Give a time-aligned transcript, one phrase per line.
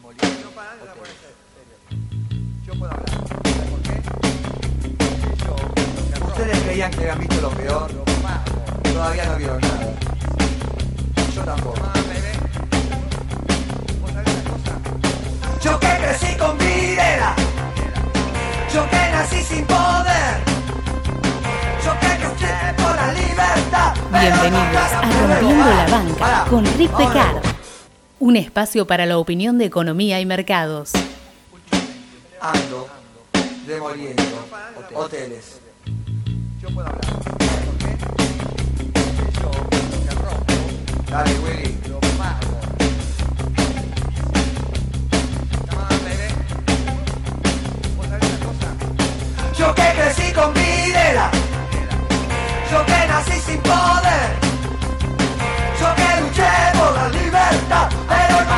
[0.00, 1.16] demoliendo hoteles.
[2.66, 3.10] Yo puedo hablar.
[3.10, 4.02] ¿Sabes por qué?
[5.44, 7.90] Yo, Ustedes creían que habían visto lo peor.
[8.82, 9.92] Todavía no vieron nada.
[11.34, 11.80] Yo tampoco.
[15.62, 17.34] Yo que crecí con Videla.
[18.72, 20.40] Yo que nací sin poder.
[21.84, 23.94] Yo que luché por la libertad.
[24.10, 27.49] Bienvenidos a Rompiendo la Banca con Rick Pecard.
[28.20, 30.92] Un espacio para la opinión de economía y mercados.
[32.38, 32.86] Ando
[33.66, 34.22] demoliendo
[34.94, 35.58] hoteles.
[36.60, 37.00] Yo puedo hablar.
[41.08, 41.76] Dale, Willy.
[49.58, 51.30] Yo que crecí con Videla.
[52.70, 54.39] Yo que nací sin poder.
[56.32, 58.49] Por la libertad, pero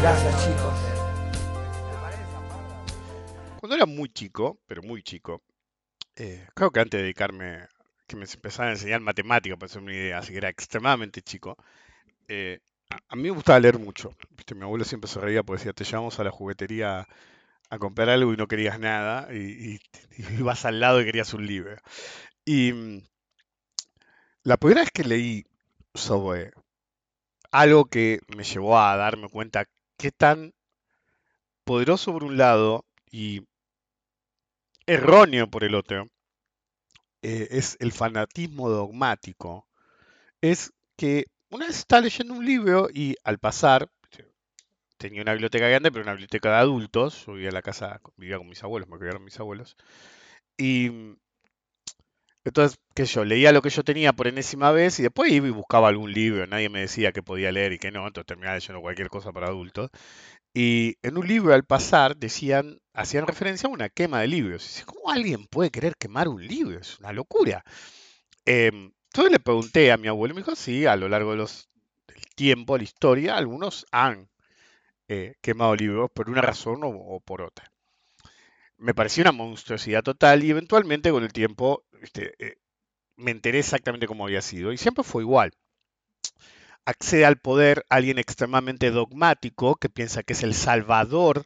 [0.00, 0.74] Gracias chicos.
[3.58, 5.42] Cuando era muy chico, pero muy chico,
[6.14, 7.66] eh, creo que antes de dedicarme,
[8.06, 11.56] que me empezaran a enseñar matemáticas, para hacer una idea, así que era extremadamente chico,
[12.28, 12.60] eh,
[13.08, 14.14] a, mí me gustaba leer mucho.
[14.54, 17.08] Mi abuelo siempre se reía porque decía, te llevamos a la juguetería
[17.70, 19.80] a comprar algo y no querías nada, y
[20.38, 21.76] ibas al lado y querías un libro.
[22.44, 23.02] Y mm,
[24.44, 25.44] la primera vez que leí
[25.92, 26.52] sobre
[27.50, 30.52] algo que me llevó a darme cuenta qué tan
[31.64, 33.42] poderoso por un lado y
[34.86, 36.08] erróneo por el otro
[37.22, 39.66] eh, es el fanatismo dogmático.
[40.40, 43.90] Es que una vez estaba leyendo un libro y al pasar,
[44.98, 48.38] tenía una biblioteca grande, pero una biblioteca de adultos, yo vivía en la casa, vivía
[48.38, 49.76] con mis abuelos, me criaron mis abuelos,
[50.56, 50.90] y
[52.48, 55.46] entonces, qué sé yo, leía lo que yo tenía por enésima vez y después iba
[55.48, 58.56] y buscaba algún libro, nadie me decía que podía leer y que no, entonces terminaba
[58.56, 59.90] leyendo cualquier cosa para adultos.
[60.54, 64.64] Y en un libro al pasar decían, hacían referencia a una quema de libros.
[64.64, 66.78] Y dice, ¿cómo alguien puede querer quemar un libro?
[66.80, 67.64] Es una locura.
[68.46, 71.68] Em, entonces le pregunté a mi abuelo me dijo, sí, a lo largo de los,
[72.06, 74.28] del tiempo, la historia, algunos han
[75.08, 77.70] eh, quemado libros por una razón o por otra.
[78.78, 82.56] Me pareció una monstruosidad total y eventualmente con el tiempo este, eh,
[83.16, 84.72] me enteré exactamente cómo había sido.
[84.72, 85.52] Y siempre fue igual
[86.84, 91.44] accede al poder alguien extremadamente dogmático que piensa que es el salvador,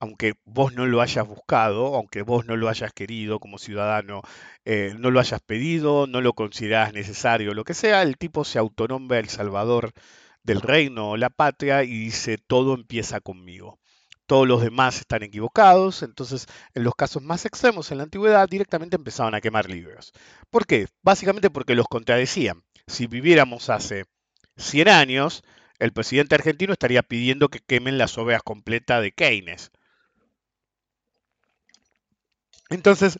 [0.00, 4.22] aunque vos no lo hayas buscado, aunque vos no lo hayas querido como ciudadano,
[4.64, 8.58] eh, no lo hayas pedido, no lo considerás necesario, lo que sea, el tipo se
[8.58, 9.92] autonombra el salvador
[10.42, 13.78] del reino o la patria y dice todo empieza conmigo.
[14.26, 18.96] Todos los demás están equivocados, entonces en los casos más extremos en la antigüedad directamente
[18.96, 20.12] empezaban a quemar libros.
[20.50, 20.86] ¿Por qué?
[21.02, 22.62] Básicamente porque los contradecían.
[22.86, 24.04] Si viviéramos hace
[24.56, 25.42] 100 años,
[25.78, 29.70] el presidente argentino estaría pidiendo que quemen las obras completas de Keynes.
[32.70, 33.18] Entonces,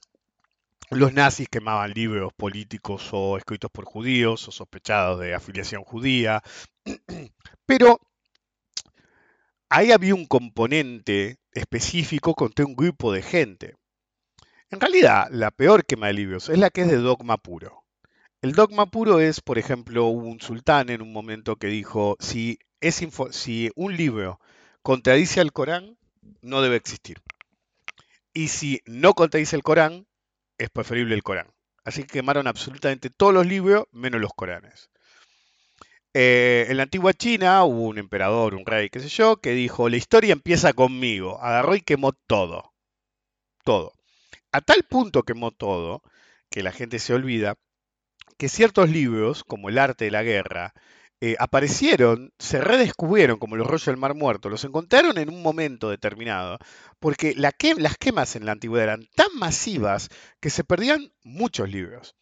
[0.90, 6.42] los nazis quemaban libros políticos o escritos por judíos o sospechados de afiliación judía,
[7.66, 8.00] pero
[9.68, 13.74] ahí había un componente específico contra un grupo de gente.
[14.70, 17.84] En realidad, la peor quema de libros es la que es de dogma puro.
[18.42, 23.02] El dogma puro es, por ejemplo, un sultán en un momento que dijo, si, es
[23.02, 24.40] info- si un libro
[24.82, 25.98] contradice al Corán,
[26.42, 27.18] no debe existir.
[28.34, 30.06] Y si no contradice el Corán,
[30.58, 31.48] es preferible el Corán.
[31.84, 34.90] Así que quemaron absolutamente todos los libros, menos los Coranes.
[36.14, 39.88] Eh, en la antigua China hubo un emperador, un rey, qué sé yo, que dijo,
[39.88, 41.40] la historia empieza conmigo.
[41.42, 42.72] Agarró y quemó todo.
[43.64, 43.92] Todo.
[44.52, 46.02] A tal punto quemó todo
[46.50, 47.56] que la gente se olvida
[48.38, 50.74] que ciertos libros, como El arte de la guerra,
[51.20, 55.90] eh, aparecieron, se redescubrieron como los rollos del Mar Muerto, los encontraron en un momento
[55.90, 56.58] determinado,
[57.00, 61.70] porque la que- las quemas en la antigüedad eran tan masivas que se perdían muchos
[61.70, 62.16] libros.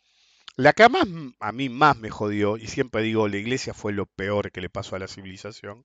[0.57, 1.07] La que más,
[1.41, 4.71] a mí más me jodió, y siempre digo, la iglesia fue lo peor que le
[4.71, 5.85] pasó a la civilización,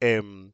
[0.00, 0.52] em,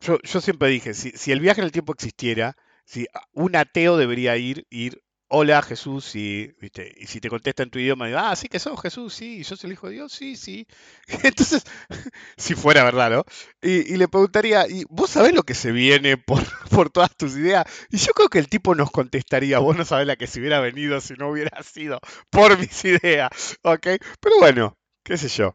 [0.00, 4.36] yo, siempre dije, si, si el viaje en el tiempo existiera, si un ateo debería
[4.36, 6.92] ir, ir hola Jesús, y, ¿viste?
[6.96, 9.44] y si te contesta en tu idioma, digo, ah, sí que sos Jesús, sí, y
[9.44, 10.66] sos el Hijo de Dios, sí, sí.
[11.22, 11.64] Entonces,
[12.36, 13.24] si fuera verdad, ¿no?
[13.62, 17.36] Y, y le preguntaría, ¿y vos sabés lo que se viene por, por todas tus
[17.36, 17.64] ideas?
[17.90, 20.60] Y yo creo que el tipo nos contestaría, vos no sabés la que se hubiera
[20.60, 22.00] venido si no hubiera sido
[22.30, 23.86] por mis ideas, ¿ok?
[24.20, 25.54] Pero bueno, qué sé yo.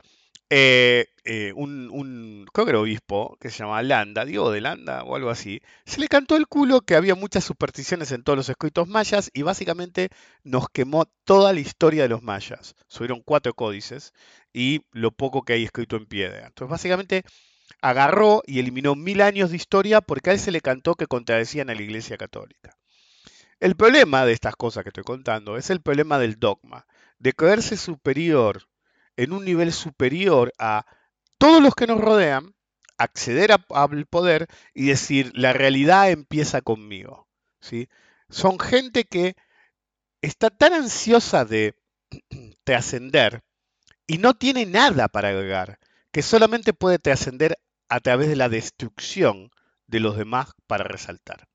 [0.53, 6.01] Eh, eh, un, obispo, que se llamaba Landa, Diego de Landa o algo así, se
[6.01, 10.09] le cantó el culo que había muchas supersticiones en todos los escritos mayas y básicamente
[10.44, 12.75] nos quemó toda la historia de los mayas.
[12.89, 14.12] Subieron cuatro códices
[14.51, 16.48] y lo poco que hay escrito en piedra.
[16.48, 17.24] Entonces básicamente
[17.81, 21.69] agarró y eliminó mil años de historia porque a él se le cantó que contradecían
[21.69, 22.77] a la Iglesia Católica.
[23.62, 26.88] El problema de estas cosas que estoy contando es el problema del dogma,
[27.19, 28.68] de creerse superior
[29.21, 30.83] en un nivel superior a
[31.38, 32.56] todos los que nos rodean,
[32.97, 37.27] acceder al poder y decir, la realidad empieza conmigo.
[37.59, 37.88] ¿sí?
[38.29, 39.35] Son gente que
[40.23, 41.75] está tan ansiosa de
[42.63, 43.44] trascender
[44.07, 45.77] y no tiene nada para agregar,
[46.12, 47.59] que solamente puede trascender
[47.89, 49.51] a través de la destrucción
[49.85, 51.47] de los demás para resaltar.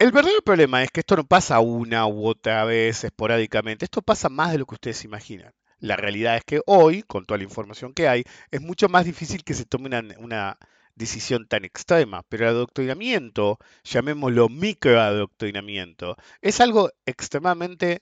[0.00, 4.30] El verdadero problema es que esto no pasa una u otra vez esporádicamente, esto pasa
[4.30, 5.52] más de lo que ustedes imaginan.
[5.78, 9.44] La realidad es que hoy, con toda la información que hay, es mucho más difícil
[9.44, 10.58] que se tome una,
[10.94, 18.00] decisión tan extrema, pero el adoctrinamiento, llamémoslo microadoctrinamiento, es algo extremadamente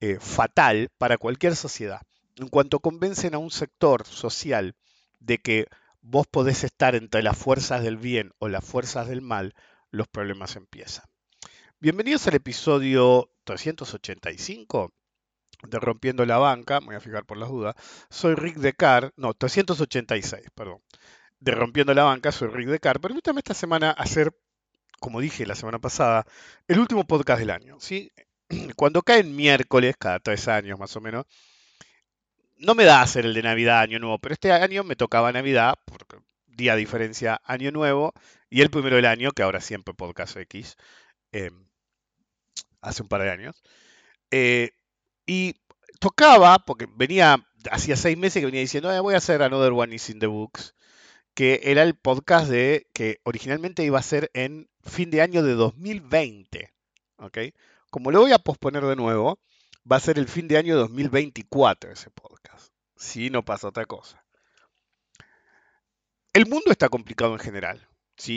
[0.00, 2.02] eh, fatal para cualquier sociedad.
[2.34, 4.74] En cuanto convencen a un sector social
[5.20, 5.66] de que
[6.00, 9.54] vos podés estar entre las fuerzas del bien o las fuerzas del mal,
[9.92, 11.04] los problemas empiezan.
[11.78, 14.94] Bienvenidos al episodio 385
[15.68, 16.80] de Rompiendo la Banca.
[16.80, 17.74] Me voy a fijar por las dudas.
[18.08, 20.80] Soy Rick Decar, no, 386, perdón.
[21.38, 22.98] De Rompiendo la Banca, soy Rick Decar.
[22.98, 24.34] Permítame esta semana hacer,
[25.00, 26.24] como dije la semana pasada,
[26.66, 27.78] el último podcast del año.
[27.78, 28.10] ¿sí?
[28.76, 31.26] Cuando cae en miércoles, cada tres años más o menos,
[32.56, 35.74] no me da hacer el de Navidad, Año Nuevo, pero este año me tocaba Navidad,
[35.84, 38.14] porque día diferencia Año Nuevo,
[38.48, 40.78] y el primero del año, que ahora siempre podcast X.
[41.32, 41.65] Em,
[42.86, 43.62] hace un par de años.
[44.30, 44.70] Eh,
[45.26, 45.56] y
[46.00, 49.94] tocaba, porque venía, hacía seis meses que venía diciendo, eh, voy a hacer Another One
[49.94, 50.74] is in the Books,
[51.34, 55.54] que era el podcast de que originalmente iba a ser en fin de año de
[55.54, 56.72] 2020.
[57.18, 57.38] ¿ok?
[57.90, 59.38] Como lo voy a posponer de nuevo,
[59.90, 63.86] va a ser el fin de año de 2024 ese podcast, si no pasa otra
[63.86, 64.24] cosa.
[66.32, 67.88] El mundo está complicado en general.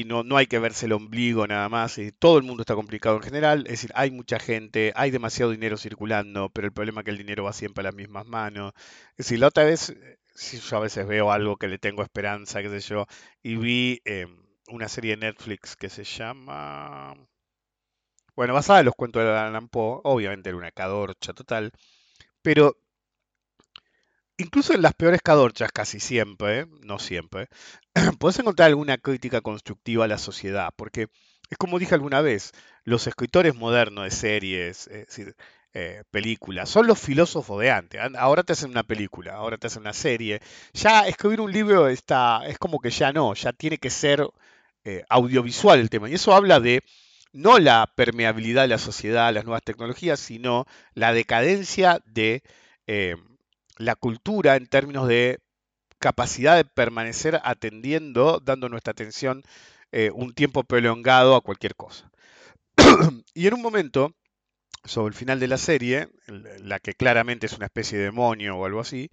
[0.05, 1.97] No, no hay que verse el ombligo nada más.
[1.97, 3.63] Eh, todo el mundo está complicado en general.
[3.65, 7.17] Es decir, hay mucha gente, hay demasiado dinero circulando, pero el problema es que el
[7.17, 8.73] dinero va siempre a las mismas manos.
[9.11, 9.93] Es decir, la otra vez,
[10.35, 13.05] si yo a veces veo algo que le tengo esperanza, qué sé yo,
[13.41, 14.27] y vi eh,
[14.67, 17.15] una serie de Netflix que se llama...
[18.35, 21.71] Bueno, basada en los cuentos de Alan Poe, obviamente era una cadorcha total,
[22.41, 22.77] pero
[24.39, 27.47] incluso en las peores cadorchas, casi siempre, no siempre,
[28.19, 31.07] puedes encontrar alguna crítica constructiva a la sociedad, porque
[31.49, 32.51] es como dije alguna vez,
[32.83, 34.89] los escritores modernos de series,
[35.73, 38.01] eh, películas, son los filósofos de antes.
[38.17, 40.41] Ahora te hacen una película, ahora te hacen una serie.
[40.73, 44.27] Ya escribir un libro está, es como que ya no, ya tiene que ser
[44.83, 46.09] eh, audiovisual el tema.
[46.09, 46.83] Y eso habla de
[47.33, 52.43] no la permeabilidad de la sociedad, las nuevas tecnologías, sino la decadencia de
[52.87, 53.15] eh,
[53.79, 55.39] la cultura en términos de
[55.99, 59.43] capacidad de permanecer atendiendo, dando nuestra atención
[59.91, 62.11] eh, un tiempo prolongado a cualquier cosa.
[63.33, 64.13] y en un momento,
[64.83, 68.65] sobre el final de la serie, la que claramente es una especie de demonio o
[68.65, 69.09] algo así,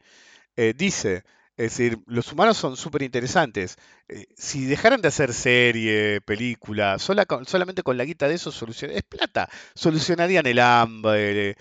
[0.57, 1.25] eh, dice,
[1.57, 3.77] es decir, los humanos son súper interesantes.
[4.09, 9.49] Eh, si dejaran de hacer serie, película, solamente con la guita de eso, es plata.
[9.75, 11.57] Solucionarían el hambre,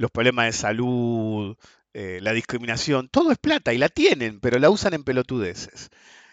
[0.00, 1.58] los problemas de salud,
[1.92, 5.90] eh, la discriminación, todo es plata y la tienen, pero la usan en pelotudeces.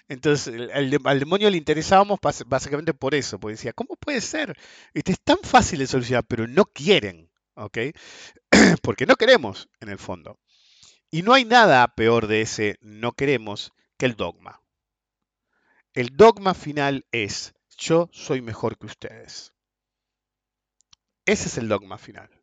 [0.08, 4.58] Entonces, al, demonio le interesábamos básicamente por eso, porque decía, ¿cómo puede ser?
[4.94, 7.78] Este es tan fácil de solucionar, pero no quieren, ¿ok?
[8.82, 10.40] porque no queremos, en el fondo.
[11.12, 14.62] Y no hay nada peor de ese no queremos que el dogma.
[15.94, 19.52] El dogma final es, yo soy mejor que ustedes.
[21.26, 22.37] Ese es el dogma final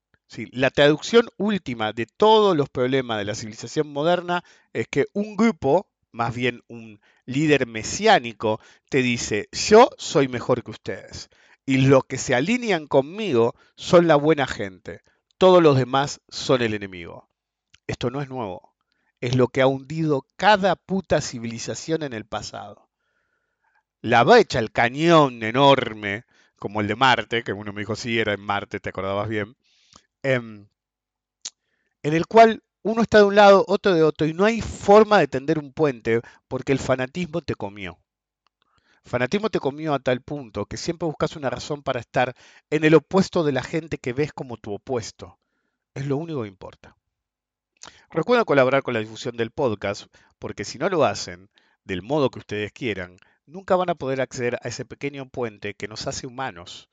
[0.53, 5.89] la traducción última de todos los problemas de la civilización moderna es que un grupo,
[6.13, 11.31] más bien un líder mesiánico, te dice, yo soy mejor que ustedes.
[11.67, 15.01] Y los que se alinean conmigo son la buena gente.
[15.39, 17.29] Todos los demás son el enemigo.
[17.87, 18.75] Esto no es nuevo.
[19.21, 22.89] Es lo que ha hundido cada puta civilización en el pasado.
[24.03, 26.25] La brecha, el cañón enorme
[26.57, 29.57] como el de Marte, que uno me dijo, sí, era en Marte, te acordabas bien,
[30.25, 30.67] em,
[32.03, 35.19] en el cual uno está de un lado, otro de otro, y no hay forma
[35.19, 37.99] de tender un puente porque el fanatismo te comió.
[39.05, 42.35] Fanatismo te comió a tal punto que siempre buscas una razón para estar
[42.71, 45.39] en el opuesto de la gente que ves como tu opuesto.
[45.95, 46.97] Es lo único que importa.
[48.11, 50.07] Recuerden colaborar con la difusión del podcast,
[50.39, 51.51] porque si no lo hacen
[51.85, 55.89] del modo que ustedes quieran, nunca van a poder acceder a ese pequeño puente que
[55.89, 56.89] nos hace humanos.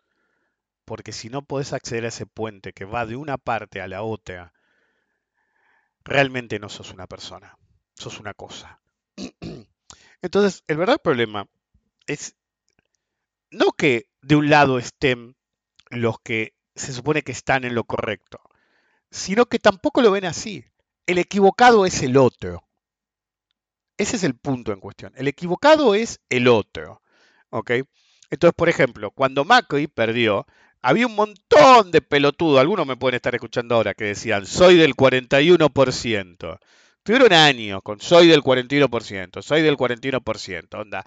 [0.92, 4.04] Porque si no podés acceder a ese puente que va de una parte a la
[4.04, 4.52] otra,
[6.04, 7.58] realmente no sos una persona,
[7.96, 8.82] sos una cosa.
[10.22, 11.48] Entonces, el verdadero problema
[12.08, 12.36] es
[13.52, 15.38] no que de un lado estén
[15.92, 18.42] los que se supone que están en lo correcto,
[19.10, 20.66] sino que tampoco lo ven así.
[21.06, 22.68] El equivocado es el otro.
[23.96, 25.14] Ese es el punto en cuestión.
[25.16, 27.02] El equivocado es el otro.
[27.50, 27.72] ¿Ok?
[28.30, 30.46] Entonces, por ejemplo, cuando Macri perdió,
[30.82, 34.96] había un montón de pelotudos, algunos me pueden estar escuchando ahora, que decían, soy del
[34.96, 36.60] 41%.
[37.04, 41.04] Tuvieron años con soy del 41%, soy del 41%, onda.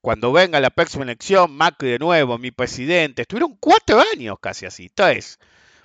[0.00, 4.90] Cuando venga la próxima elección, Macri de nuevo, mi presidente, estuvieron cuatro años casi así,
[4.94, 5.38] tres,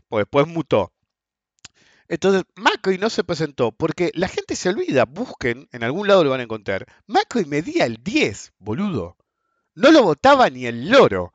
[0.07, 0.91] pues después mutó.
[2.09, 6.31] Entonces, Macri no se presentó porque la gente se olvida, busquen, en algún lado lo
[6.31, 6.85] van a encontrar.
[7.05, 9.15] Macri medía el 10, boludo.
[9.75, 11.31] No lo votaba ni el loro.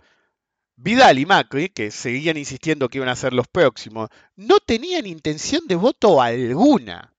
[0.77, 5.67] Vidal y Macri, que seguían insistiendo que iban a ser los próximos, no tenían intención
[5.67, 7.13] de voto alguna.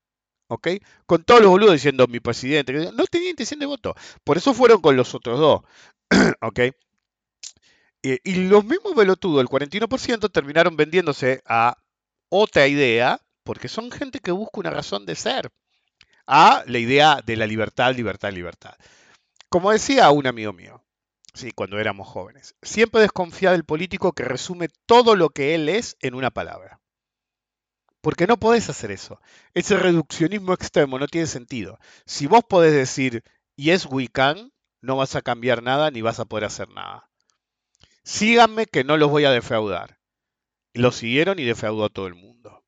[0.48, 0.68] ¿Ok?
[1.06, 3.94] Con todos los boludos diciendo mi presidente, no tenía intención de voto.
[4.22, 5.62] Por eso fueron con los otros dos.
[6.40, 6.60] ¿Ok?
[8.02, 11.76] Y, los mismos pelotudos, el 41%, terminaron vendiéndose a
[12.28, 15.50] otra idea, porque son gente que busca una razón de ser.
[16.26, 18.74] A la idea de la libertad, libertad, libertad.
[19.48, 20.84] Como decía un amigo mío,
[21.36, 22.54] Sí, cuando éramos jóvenes.
[22.62, 26.80] Siempre desconfía del político que resume todo lo que él es en una palabra.
[28.00, 29.20] Porque no podés hacer eso.
[29.52, 31.78] Ese reduccionismo extremo no tiene sentido.
[32.06, 33.22] Si vos podés decir
[33.54, 34.50] yes we can,
[34.80, 37.10] no vas a cambiar nada ni vas a poder hacer nada.
[38.02, 39.98] Síganme que no los voy a defraudar.
[40.72, 42.64] Lo siguieron y defraudó a todo el mundo.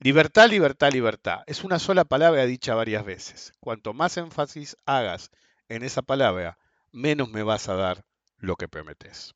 [0.00, 1.44] Libertad, libertad, libertad.
[1.46, 3.52] Es una sola palabra dicha varias veces.
[3.60, 5.30] Cuanto más énfasis hagas
[5.68, 6.58] en esa palabra,
[6.92, 8.04] menos me vas a dar
[8.38, 9.34] lo que prometes.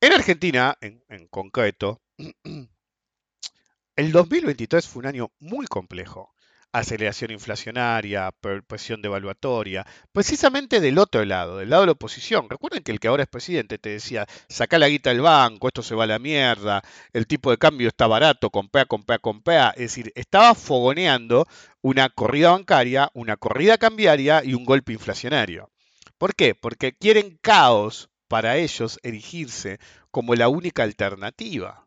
[0.00, 2.02] En Argentina, en, concreto,
[3.96, 6.34] el 2023 fue un año muy complejo.
[6.72, 8.30] Aceleración inflacionaria,
[8.66, 12.50] presión devaluatoria, precisamente del otro lado, del lado de la oposición.
[12.50, 15.82] Recuerden que el que ahora es presidente te decía, saca la guita del banco, esto
[15.82, 19.70] se va a la mierda, el tipo de cambio está barato, compea, compea, compea.
[19.70, 21.46] Es decir, estaba fogoneando
[21.80, 25.70] una corrida bancaria, una corrida cambiaria y un golpe inflacionario.
[26.18, 26.54] ¿Por qué?
[26.54, 29.78] Porque quieren caos para ellos erigirse
[30.10, 31.86] como la única alternativa.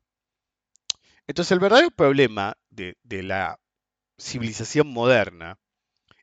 [1.27, 3.59] Entonces el verdadero problema de, la
[4.17, 5.59] civilización moderna,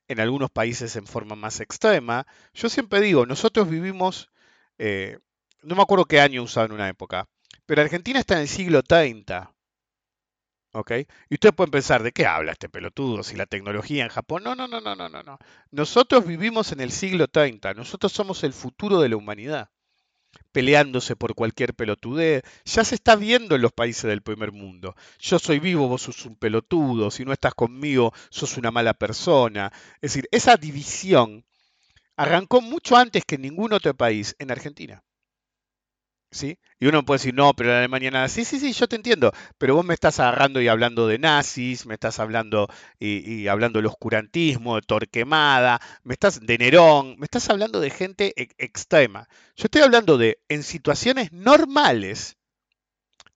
[0.08, 4.30] en algunos países en forma más extrema, yo siempre digo, nosotros vivimos,
[4.78, 5.18] eh,
[5.62, 7.28] no me acuerdo qué año usaban en una época,
[7.66, 9.53] pero Argentina está en el siglo 30.
[11.28, 13.22] Y ustedes pueden pensar, ¿de qué habla este pelotudo?
[13.22, 14.42] Si la tecnología en Japón.
[14.42, 15.38] No, no, no, no, no, no, no.
[15.70, 17.74] Nosotros vivimos en el siglo 30.
[17.74, 19.70] Nosotros somos el futuro de la humanidad.
[20.50, 22.42] Peleándose por cualquier pelotudez.
[22.64, 24.96] Ya se está viendo en los países del primer mundo.
[25.20, 27.10] Yo soy vivo, vos sos un pelotudo.
[27.10, 29.72] Si no estás conmigo, sos una mala persona.
[29.96, 31.44] Es decir, esa división
[32.16, 35.04] arrancó mucho antes que en ningún otro país en Argentina.
[36.42, 38.28] Y uno puede decir, no, pero la Alemania nada.
[38.28, 41.86] Sí, sí, sí, yo te entiendo, pero vos me estás agarrando y hablando de nazis,
[41.86, 47.48] me estás hablando y, hablando del oscurantismo, de Torquemada, me estás de Nerón, me estás
[47.50, 49.28] hablando de gente e, extrema.
[49.56, 52.36] Yo estoy hablando de, en situaciones normales,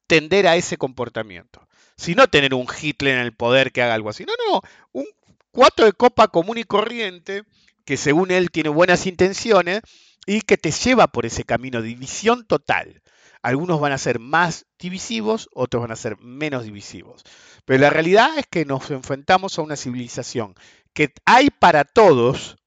[0.06, 1.68] tender a ese comportamiento.
[1.96, 4.24] Si no tener un Hitler en el poder que haga algo así.
[4.24, 4.60] No, no,
[4.92, 5.06] un
[5.50, 7.42] cuatro de copa común y corriente,
[7.84, 9.82] que según él tiene buenas intenciones,
[10.28, 13.00] y que te lleva por ese camino de división total.
[13.40, 17.24] Algunos van a ser más divisivos, otros van a ser menos divisivos.
[17.64, 20.54] Pero la realidad es que nos enfrentamos a una civilización
[20.92, 22.58] que hay para todos,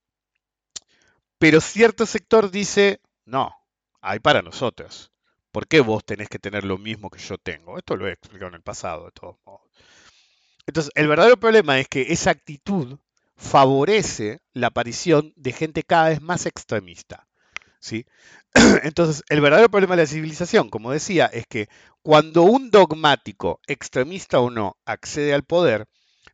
[1.37, 3.55] pero cierto sector dice, no,
[4.01, 5.11] hay para nosotros.
[5.51, 7.77] ¿Por qué vos tenés que tener lo mismo que yo tengo?
[7.77, 9.69] Esto lo he explicado en el pasado, de todos modos.
[10.65, 12.97] Entonces, el verdadero problema es que esa actitud
[13.35, 17.27] favorece la aparición de gente cada vez más extremista.
[17.81, 18.05] ¿Sí?
[18.83, 21.67] Entonces, el verdadero problema de la civilización, como decía, es que
[22.01, 25.87] cuando un dogmático, extremista o no, accede al poder,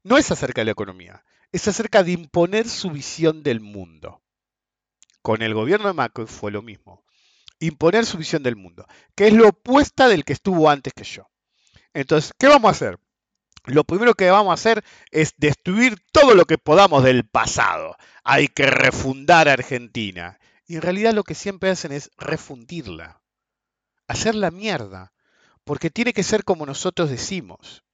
[0.04, 4.22] no es acerca de la economía, es acerca de imponer su visión del mundo.
[5.22, 7.04] Con el gobierno de Macri fue lo mismo.
[7.60, 8.86] imponer su visión del mundo,
[9.16, 11.28] que es lo opuesta del que estuvo antes que yo.
[11.92, 13.00] Entonces, ¿qué vamos a hacer?
[13.66, 17.98] Lo primero que vamos a hacer es destruir todo lo que podamos del pasado.
[18.24, 20.40] Hay que refundar Argentina.
[20.68, 23.22] Y en realidad lo que siempre hacen es refundirla,
[24.06, 25.14] hacerla mierda,
[25.64, 27.86] porque tiene que ser como nosotros decimos.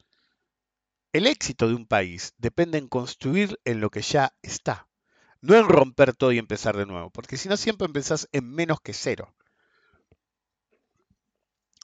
[1.12, 4.88] El éxito de un país depende en construir en lo que ya está,
[5.42, 8.82] no en romper todo y empezar de nuevo, porque si no siempre empezás en menos
[8.82, 9.36] que cero.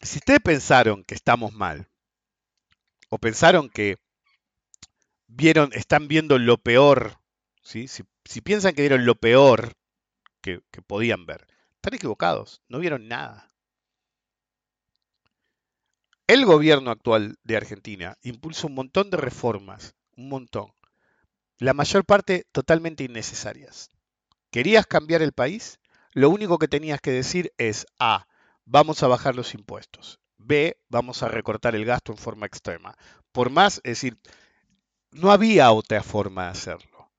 [0.02, 1.88] Si ustedes pensaron que estamos mal,
[3.10, 3.98] o pensaron que
[5.28, 7.20] vieron, están viendo lo peor,
[7.62, 7.88] ¿sí?
[7.88, 9.76] si, si piensan que vieron lo peor
[10.42, 13.50] que, podían ver, están equivocados, no vieron nada.
[16.28, 20.74] El gobierno actual de Argentina impulsa un montón de reformas, un montón,
[21.58, 23.90] la mayor parte totalmente innecesarias.
[24.52, 25.80] ¿Querías cambiar el país?
[26.12, 28.28] Lo único que tenías que decir es A,
[28.66, 30.20] vamos a bajar los impuestos.
[30.38, 32.96] B, vamos a recortar el gasto en forma extrema.
[33.32, 34.18] Por más, es decir,
[35.12, 37.12] no había otra forma de hacerlo.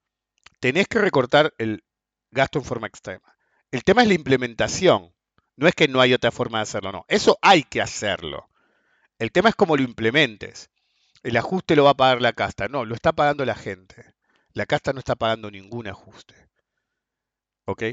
[0.61, 1.85] Tenés que recortar el
[2.31, 3.35] gasto en forma extrema.
[3.71, 5.13] El tema es la implementación.
[5.57, 7.05] No es que no hay otra forma de hacerlo, no.
[7.09, 8.49] Eso hay que hacerlo.
[9.19, 10.71] El tema es cómo lo implementes.
[11.23, 12.69] El ajuste lo va a pagar la casta.
[12.69, 14.15] No, lo está pagando la gente.
[14.53, 16.35] La casta no está pagando ningún ajuste.
[17.67, 17.85] ¿Ok?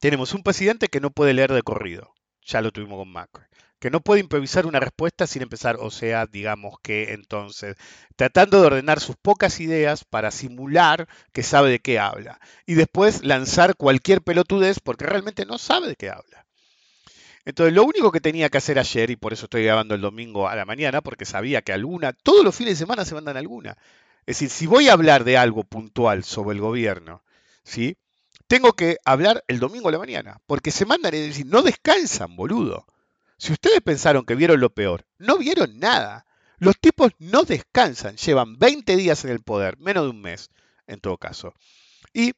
[0.00, 2.12] Tenemos un presidente que no puede leer de corrido.
[2.42, 3.44] Ya lo tuvimos con Macri.
[3.84, 7.76] Que no puede improvisar una respuesta sin empezar, o sea, digamos que entonces,
[8.16, 12.40] tratando de ordenar sus pocas ideas para simular que sabe de qué habla.
[12.64, 16.46] Y después lanzar cualquier pelotudez porque realmente no sabe de qué habla.
[17.44, 20.48] Entonces, lo único que tenía que hacer ayer, y por eso estoy grabando el domingo
[20.48, 23.76] a la mañana, porque sabía que alguna, todos los fines de semana se mandan alguna.
[24.24, 27.22] Es decir, si voy a hablar de algo puntual sobre el gobierno,
[27.64, 27.98] ¿sí?
[28.46, 32.34] Tengo que hablar el domingo a la mañana, porque se mandan, es decir, no descansan,
[32.34, 32.86] boludo.
[33.44, 36.24] Si ustedes pensaron que vieron lo peor, no vieron nada.
[36.56, 40.48] Los tipos no descansan, llevan 20 días en el poder, menos de un mes,
[40.86, 41.52] en todo caso.
[42.14, 42.32] Y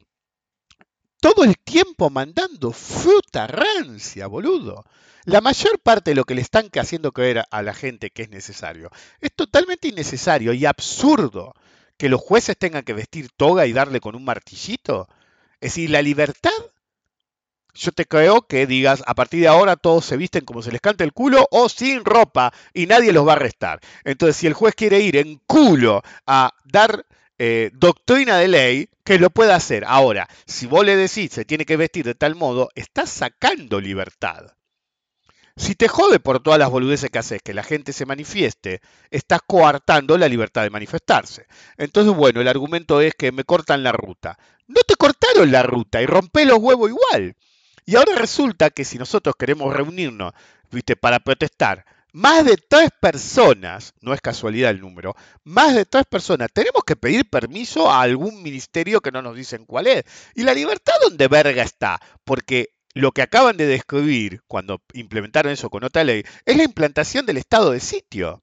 [1.21, 4.85] todo el tiempo mandando fruta rancia, boludo.
[5.27, 8.31] La mayor parte de lo que le están haciendo creer a la gente que es
[8.31, 8.90] necesario
[9.21, 11.55] es totalmente innecesario y absurdo
[11.97, 15.07] que los jueces tengan que vestir toga y darle con un martillito.
[15.61, 16.51] Es decir, la libertad,
[17.77, 20.81] yo te creo que digas, a partir de ahora todos se visten como se les
[20.81, 23.81] canta el culo o sin ropa y nadie los va a arrestar.
[24.05, 27.07] Entonces, si el juez quiere ir en culo a dar
[27.39, 29.85] eh, doctrina de ley que lo pueda hacer.
[29.87, 34.57] Ahora, si vos le decís se tiene que vestir de tal modo, estás sacando libertad.
[35.59, 39.41] Si te jode por todas las boludeces que haces que la gente se manifieste, estás
[39.47, 41.47] coartando la libertad de manifestarse.
[41.79, 44.39] Entonces, bueno, el argumento es que me cortan la ruta.
[44.67, 47.37] No te cortaron la ruta y rompé los huevos igual.
[47.87, 50.33] Y ahora resulta que si nosotros queremos reunirnos,
[50.70, 56.05] viste, para protestar más de tres personas, no es casualidad el número, más de tres
[56.07, 60.05] personas, tenemos que pedir permiso a algún ministerio que no nos dicen cuál es.
[60.35, 62.01] ¿Y la libertad dónde verga está?
[62.25, 67.27] Porque lo que acaban de describir cuando implementaron eso con otra ley es la implantación
[67.27, 68.42] del estado de sitio.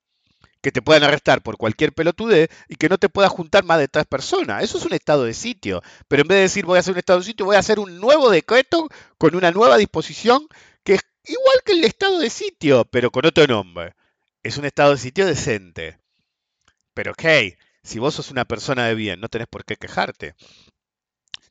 [0.63, 3.87] Que te puedan arrestar por cualquier pelotudez y que no te puedas juntar más de
[3.87, 4.63] tres personas.
[4.63, 5.83] Eso es un estado de sitio.
[6.07, 7.79] Pero en vez de decir voy a hacer un estado de sitio, voy a hacer
[7.79, 10.47] un nuevo decreto con una nueva disposición
[10.83, 13.95] que es Igual que el estado de sitio, pero con otro nombre.
[14.43, 15.97] Es un estado de sitio decente.
[16.93, 20.35] Pero ok, si vos sos una persona de bien, no tenés por qué quejarte.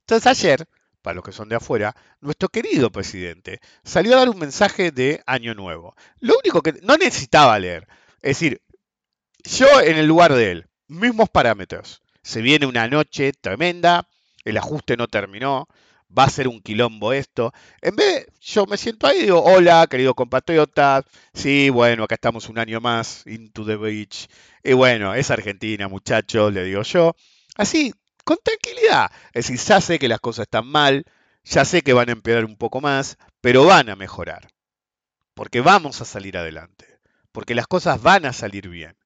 [0.01, 0.66] Entonces ayer,
[1.01, 5.22] para los que son de afuera, nuestro querido presidente salió a dar un mensaje de
[5.27, 5.94] Año Nuevo.
[6.20, 7.88] Lo único que no necesitaba leer.
[8.20, 8.61] Es decir,
[9.44, 12.02] yo en el lugar de él, mismos parámetros.
[12.22, 14.09] Se viene una noche tremenda,
[14.44, 15.68] el ajuste no terminó,
[16.16, 17.52] va a ser un quilombo esto.
[17.81, 22.48] En vez, yo me siento ahí y digo, hola, querido compatriota, sí, bueno, acá estamos
[22.48, 24.28] un año más, into the beach.
[24.62, 27.16] Y bueno, es Argentina, muchachos, le digo yo.
[27.57, 27.92] Así,
[28.24, 29.11] con tranquilidad.
[29.33, 31.05] Es decir, ya sé que las cosas están mal,
[31.44, 34.48] ya sé que van a empeorar un poco más, pero van a mejorar.
[35.35, 36.87] Porque vamos a salir adelante.
[37.33, 38.96] Porque las cosas van a salir bien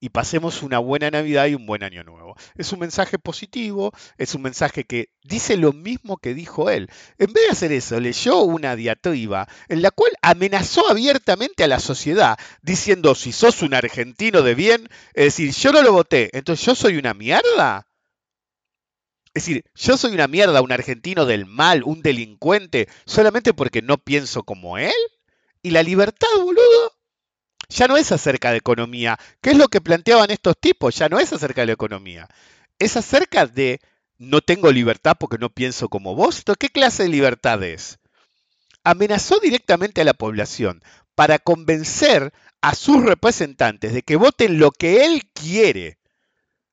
[0.00, 2.36] y pasemos una buena Navidad y un buen año nuevo.
[2.56, 6.90] Es un mensaje positivo, es un mensaje que dice lo mismo que dijo él.
[7.18, 11.80] En vez de hacer eso, leyó una diatriba en la cual amenazó abiertamente a la
[11.80, 16.64] sociedad, diciendo, si sos un argentino de bien, es decir, yo no lo voté, entonces
[16.66, 17.86] yo soy una mierda.
[19.34, 23.98] Es decir, yo soy una mierda, un argentino del mal, un delincuente, solamente porque no
[23.98, 24.94] pienso como él.
[25.62, 26.95] ¿Y la libertad, boludo?
[27.68, 29.18] Ya no es acerca de economía.
[29.40, 30.96] ¿Qué es lo que planteaban estos tipos?
[30.96, 32.28] Ya no es acerca de la economía.
[32.78, 33.80] Es acerca de
[34.18, 36.42] no tengo libertad porque no pienso como vos.
[36.58, 37.98] ¿Qué clase de libertad es?
[38.86, 40.80] amenazó directamente a la población
[41.16, 45.98] para convencer a sus representantes de que voten lo que él quiere.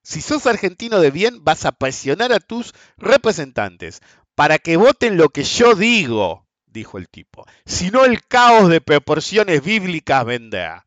[0.03, 4.01] Si sos argentino de bien, vas a presionar a tus representantes
[4.35, 6.42] para que voten lo que yo digo,
[6.73, 7.45] dijo el tipo.
[7.65, 10.85] Si no, el caos de proporciones bíblicas vendrá.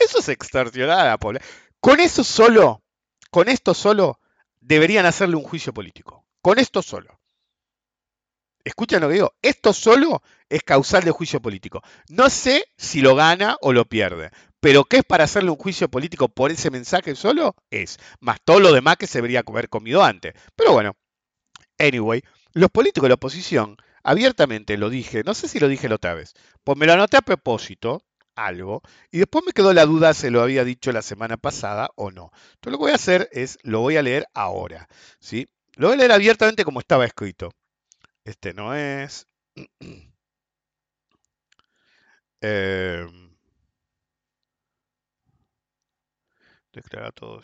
[0.00, 1.48] Eso es extorsionar a la población.
[1.80, 2.82] Con eso solo,
[3.30, 4.18] con esto solo,
[4.60, 6.24] deberían hacerle un juicio político.
[6.40, 7.20] Con esto solo.
[8.64, 9.34] Escuchan lo que digo.
[9.42, 11.82] Esto solo es causal de juicio político.
[12.08, 14.30] No sé si lo gana o lo pierde.
[14.60, 17.56] Pero ¿qué es para hacerle un juicio político por ese mensaje solo?
[17.70, 17.98] Es.
[18.20, 20.34] Más todo lo demás que se debería haber comido antes.
[20.54, 20.96] Pero bueno.
[21.78, 22.22] Anyway,
[22.52, 26.14] los políticos de la oposición, abiertamente lo dije, no sé si lo dije la otra
[26.14, 26.34] vez,
[26.64, 28.02] pues me lo anoté a propósito,
[28.34, 32.10] algo, y después me quedó la duda si lo había dicho la semana pasada o
[32.10, 32.30] no.
[32.54, 34.88] Entonces lo que voy a hacer es, lo voy a leer ahora,
[35.20, 35.48] ¿sí?
[35.76, 37.50] Lo voy a leer abiertamente como estaba escrito.
[38.24, 39.26] Este no es...
[42.40, 43.06] eh,
[46.72, 47.40] declara todo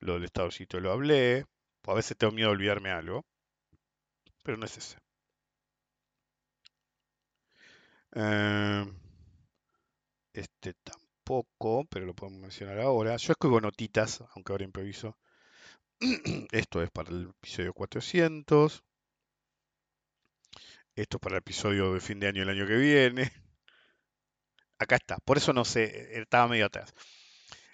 [0.00, 1.46] Lo del estado lo hablé.
[1.86, 3.24] A veces tengo miedo de olvidarme algo.
[4.44, 4.98] Pero no es ese.
[8.14, 8.84] Eh,
[10.34, 13.16] este tampoco, pero lo podemos mencionar ahora.
[13.16, 15.16] Yo escribo notitas, aunque ahora improviso.
[16.52, 18.84] Esto es para el episodio 400.
[20.94, 23.32] Esto es para el episodio de fin de año el año que viene.
[24.78, 25.16] Acá está.
[25.24, 26.92] Por eso no sé, estaba medio atrás.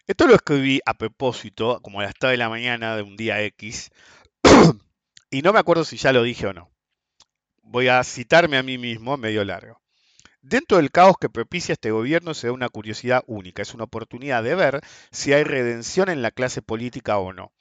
[0.08, 3.42] Esto lo escribí a propósito, como a las 3 de la mañana de un día
[3.42, 3.90] X.
[5.30, 6.70] y no me acuerdo si ya lo dije o no.
[7.60, 9.82] Voy a citarme a mí mismo medio largo.
[10.40, 14.42] Dentro del caos que propicia este gobierno se da una curiosidad única, es una oportunidad
[14.42, 17.52] de ver si hay redención en la clase política o no.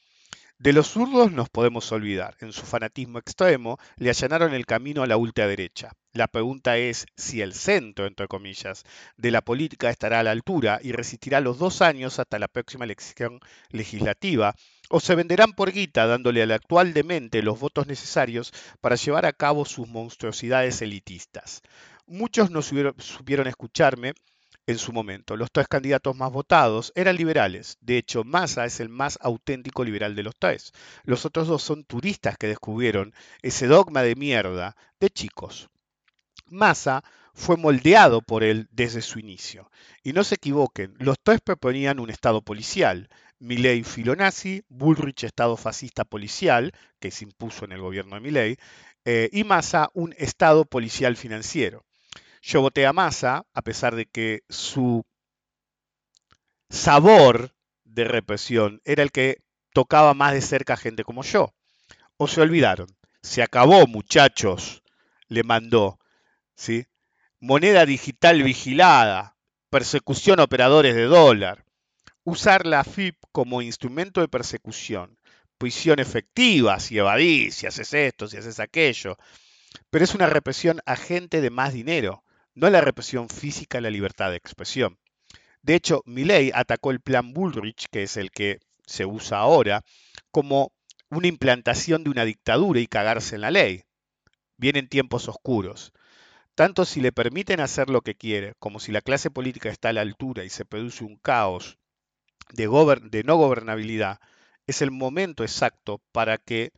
[0.60, 2.36] De los zurdos nos podemos olvidar.
[2.40, 5.92] En su fanatismo extremo le allanaron el camino a la ultraderecha.
[6.14, 8.84] La pregunta es si el centro, entre comillas,
[9.18, 12.86] de la política estará a la altura y resistirá los dos años hasta la próxima
[12.86, 13.40] elección
[13.70, 14.56] legislativa,
[14.90, 19.34] o se venderán por guita dándole al actual demente los votos necesarios para llevar a
[19.34, 21.62] cabo sus monstruosidades elitistas.
[22.08, 24.16] Muchos no supieron escucharme
[24.68, 25.36] en su momento.
[25.36, 27.78] Los tres candidatos más votados eran liberales.
[27.82, 30.74] De hecho, Massa es el más auténtico liberal de los tres.
[31.04, 35.70] Los otros dos son turistas que descubrieron ese dogma de mierda de chicos.
[36.48, 37.04] Massa
[37.34, 39.72] fue moldeado por él desde su inicio.
[40.04, 43.10] Y no se equivoquen, los tres proponían un Estado policial.
[43.40, 48.58] Milley filonazi, Bullrich Estado fascista policial, que se impuso en el gobierno de Milley,
[49.06, 51.87] eh, y Massa un Estado policial financiero.
[52.42, 55.06] Yo voté a Massa, a pesar de que su
[56.70, 59.42] sabor de represión era el que
[59.74, 61.54] tocaba más de cerca a gente como yo.
[62.18, 62.88] O se olvidaron.
[63.22, 64.84] Se acabó, muchachos,
[65.28, 66.00] le mandó.
[66.56, 66.88] ¿sí?
[67.40, 69.38] Moneda digital vigilada,
[69.70, 71.64] persecución a operadores de dólar,
[72.24, 75.18] usar la FIP como instrumento de persecución,
[75.58, 79.18] prisión efectiva, si evadís, si haces esto, si haces aquello.
[79.90, 82.24] Pero es una represión a gente de más dinero,
[82.58, 84.98] no la represión física a la libertad de expresión.
[85.62, 89.84] De hecho, Milley atacó el plan Bullrich, que es el que se usa ahora,
[90.32, 90.72] como
[91.12, 93.84] una implantación de una dictadura y cagarse en la ley.
[94.58, 95.94] Vienen tiempos oscuros.
[96.56, 99.94] Tanto si le permiten hacer lo que quiere, como si la clase política está a
[99.94, 101.78] la altura y se produce un caos
[102.54, 102.68] de,
[103.12, 104.20] de no gobernabilidad,
[104.66, 106.72] es el momento exacto para que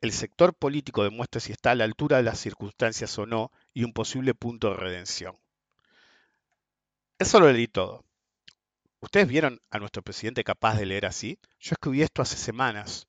[0.00, 3.84] el sector político demuestre si está a la altura de las circunstancias o no y
[3.84, 5.38] un posible punto de redención.
[7.20, 8.04] Eso lo leí todo.
[8.98, 11.38] ¿Ustedes vieron a nuestro presidente capaz de leer así?
[11.60, 13.06] Yo escribí esto hace semanas.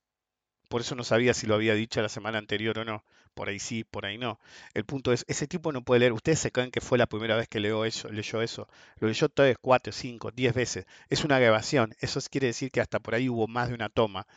[0.70, 3.04] Por eso no sabía si lo había dicho la semana anterior o no.
[3.34, 4.40] Por ahí sí, por ahí no.
[4.76, 6.14] El punto es, ese tipo no puede leer.
[6.14, 8.10] Ustedes se creen que fue la primera vez que leyó eso.
[8.10, 8.68] Leyó eso.
[8.98, 10.86] Lo leyó tres, cuatro, cinco, diez veces.
[11.10, 11.96] Es una grabación.
[12.00, 14.28] Eso quiere decir que hasta por ahí hubo más de una toma.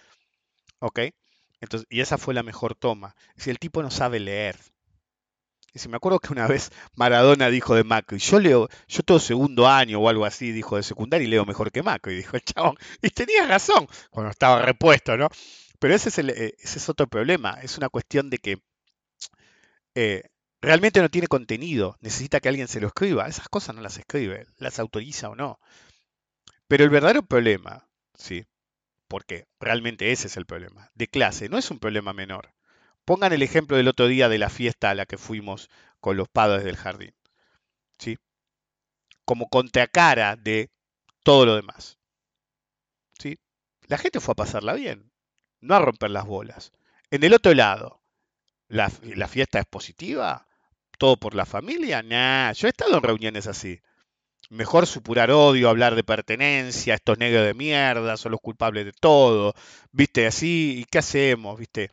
[0.79, 1.01] ¿Ok?
[1.61, 3.15] Entonces, y esa fue la mejor toma.
[3.37, 4.57] Si el tipo no sabe leer,
[5.79, 9.69] si me acuerdo que una vez Maradona dijo de Macri, yo leo, yo todo segundo
[9.69, 12.77] año o algo así, dijo de secundaria y leo mejor que Macri, dijo el chabón.
[13.01, 15.29] Y tenía razón cuando estaba repuesto, ¿no?
[15.79, 18.63] Pero ese es, el, eh, ese es otro problema, es una cuestión de que
[19.95, 20.23] eh,
[20.61, 23.27] realmente no tiene contenido, necesita que alguien se lo escriba.
[23.27, 25.59] Esas cosas no las escribe, las autoriza o no.
[26.69, 28.47] Pero el verdadero problema, ¿sí?
[29.09, 32.55] Porque realmente ese es el problema, de clase, no es un problema menor.
[33.05, 36.29] Pongan el ejemplo del otro día de la fiesta a la que fuimos con los
[36.29, 37.15] padres del jardín.
[37.99, 38.19] ¿sí?
[39.25, 40.71] Como contracara de
[41.25, 41.99] todo lo demás.
[43.19, 43.39] ¿sí?
[43.87, 45.11] La gente fue a pasarla bien,
[45.61, 46.73] no a romper las bolas.
[47.11, 48.03] En el otro lado,
[48.73, 50.49] ¿La, la fiesta es positiva?
[50.99, 52.03] ¿Todo por la familia?
[52.03, 53.79] Nah, yo he estado en reuniones así.
[54.51, 59.55] Mejor supurar odio, hablar de pertenencia, estos negros de mierda, son los culpables de todo,
[59.93, 61.59] viste, así, ¿y qué hacemos?
[61.59, 61.91] Viste,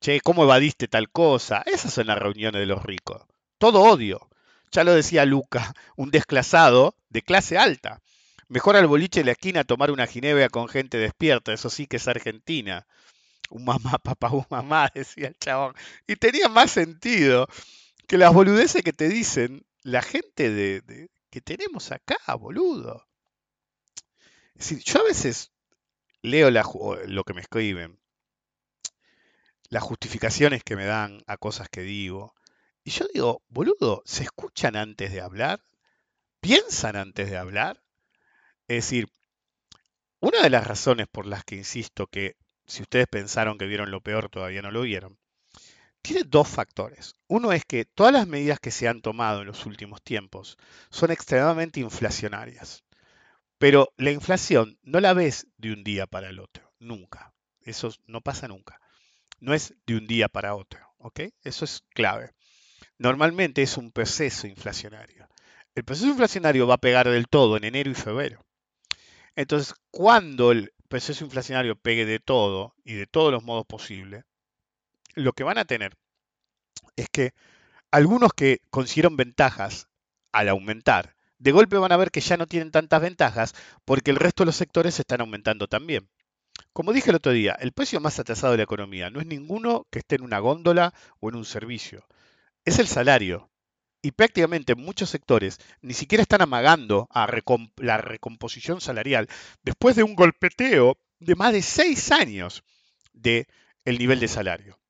[0.00, 1.62] che, ¿cómo evadiste tal cosa?
[1.66, 3.22] Esas son las reuniones de los ricos.
[3.58, 4.28] Todo odio.
[4.70, 8.00] Ya lo decía Luca, un desclasado de clase alta.
[8.48, 11.96] Mejor al boliche de la esquina tomar una ginebra con gente despierta, eso sí que
[11.96, 12.86] es Argentina.
[13.50, 15.74] Un mamá, papá, un mamá, decía el chabón.
[16.06, 17.48] Y tenía más sentido
[18.06, 23.06] que las boludeces que te dicen la gente de, que tenemos acá, boludo.
[24.54, 25.50] Es decir, yo a veces
[26.22, 27.98] leo lo que me escriben,
[29.72, 32.34] las justificaciones que me dan a cosas que digo,
[32.84, 35.64] y yo digo, boludo, ¿se escuchan antes de hablar?
[36.40, 37.82] ¿Piensan antes de hablar?
[38.68, 39.08] Es decir,
[40.20, 44.02] una de las razones por las que insisto que si ustedes pensaron que vieron lo
[44.02, 45.18] peor, todavía no lo vieron,
[46.02, 47.14] tiene dos factores.
[47.26, 50.58] Uno es que todas las medidas que se han tomado en los últimos tiempos
[50.90, 52.84] son extremadamente inflacionarias.
[53.56, 57.32] Pero la inflación no la ves de un día para el otro, nunca.
[57.62, 58.81] Eso no pasa nunca.
[59.42, 61.22] No es de un día para otro, ¿ok?
[61.42, 62.30] Eso es clave.
[62.96, 65.26] Normalmente es un proceso inflacionario.
[65.74, 68.46] El proceso inflacionario va a pegar del todo en enero y febrero.
[69.34, 74.24] Entonces, cuando el proceso inflacionario pegue de todo y de todos los modos posibles,
[75.14, 75.96] lo que van a tener
[76.94, 77.34] es que
[77.90, 79.88] algunos que consiguieron ventajas
[80.30, 84.18] al aumentar, de golpe van a ver que ya no tienen tantas ventajas porque el
[84.18, 86.08] resto de los sectores están aumentando también.
[86.72, 89.86] Como dije el otro día, el precio más atrasado de la economía no es ninguno
[89.90, 92.06] que esté en una góndola o en un servicio,
[92.64, 93.50] es el salario.
[94.04, 97.28] Y prácticamente en muchos sectores ni siquiera están amagando a
[97.76, 99.28] la recomposición salarial
[99.62, 102.64] después de un golpeteo de más de seis años
[103.12, 103.46] del
[103.84, 104.80] el nivel de salario.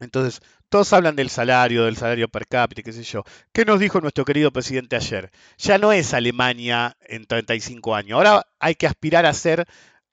[0.00, 3.24] Entonces, todos hablan del salario, del salario per cápita, qué sé yo.
[3.52, 5.30] ¿Qué nos dijo nuestro querido presidente ayer?
[5.58, 8.16] Ya no es Alemania en 35 años.
[8.16, 9.66] Ahora hay que aspirar a ser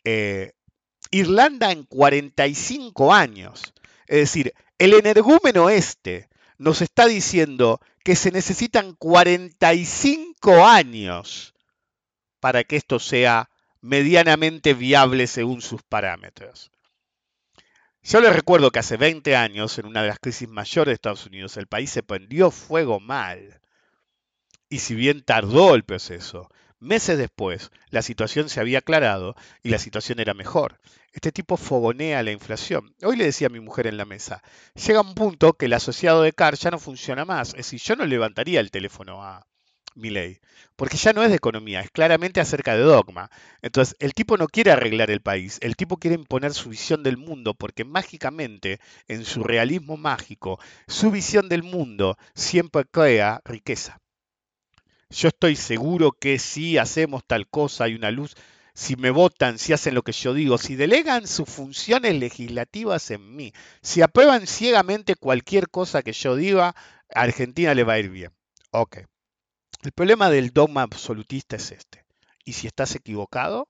[0.03, 0.54] eh,
[1.17, 3.73] Irlanda en 45 años.
[4.07, 11.53] Es decir, el energúmeno este nos está diciendo que se necesitan 45 años
[12.41, 13.49] para que esto sea
[13.79, 16.71] medianamente viable según sus parámetros.
[18.03, 21.25] Yo les recuerdo que hace 20 años, en una de las crisis mayores de Estados
[21.25, 23.61] Unidos, el país se prendió fuego mal.
[24.69, 26.49] Y si bien tardó el proceso,
[26.85, 30.79] meses después la situación se había aclarado y la situación era mejor.
[31.11, 32.95] Este tipo fogonea la inflación.
[33.03, 34.41] Hoy le decía a mi mujer en la mesa,
[34.73, 37.49] llega un punto que el asociado de CAR ya no funciona más.
[37.49, 39.45] Es decir, yo no levantaría el teléfono a,
[39.95, 40.39] mi ley,
[40.75, 43.31] porque ya no es de economía, es claramente acerca de dogma.
[43.61, 47.17] Entonces, el tipo no quiere arreglar el país, el tipo quiere imponer su visión del
[47.17, 53.99] mundo, porque mágicamente, en su realismo mágico, su visión del mundo siempre crea riqueza.
[55.09, 58.35] Yo estoy seguro que si hacemos tal cosa hay una luz,
[58.73, 63.35] si me votan, si hacen lo que yo digo, si delegan sus funciones legislativas en
[63.35, 68.09] mí, si aprueban ciegamente cualquier cosa que yo diga, a Argentina le va a ir
[68.09, 68.31] bien.
[68.71, 68.97] Ok.
[69.83, 72.05] El problema del dogma absolutista es este.
[72.43, 73.69] ¿Y si estás equivocado?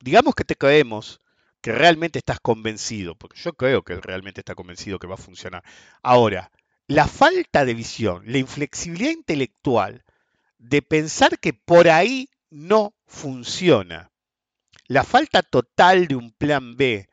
[0.00, 1.20] Digamos que te creemos
[1.60, 5.64] que realmente estás convencido, porque yo creo que realmente está convencido que va a funcionar.
[6.02, 6.50] Ahora,
[6.88, 10.04] la falta de visión, la inflexibilidad intelectual
[10.58, 14.10] de pensar que por ahí no funciona,
[14.86, 17.08] la falta total de un plan B,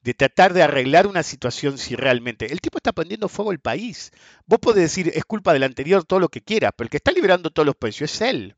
[0.00, 2.50] de tratar de arreglar una situación si realmente.
[2.50, 4.12] El tipo está prendiendo fuego el país.
[4.46, 7.12] Vos podés decir, es culpa del anterior, todo lo que quiera, pero el que está
[7.12, 8.56] liberando todos los precios es él.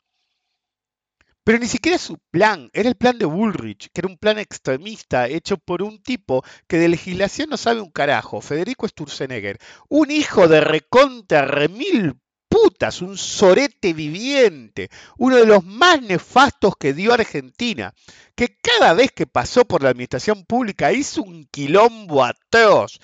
[1.51, 5.27] Pero ni siquiera su plan, era el plan de Bullrich, que era un plan extremista
[5.27, 9.59] hecho por un tipo que de legislación no sabe un carajo, Federico Sturzenegger,
[9.89, 12.15] un hijo de recontra remil
[12.49, 17.93] putas, un sorete viviente, uno de los más nefastos que dio Argentina,
[18.37, 23.01] que cada vez que pasó por la administración pública hizo un quilombo atroz,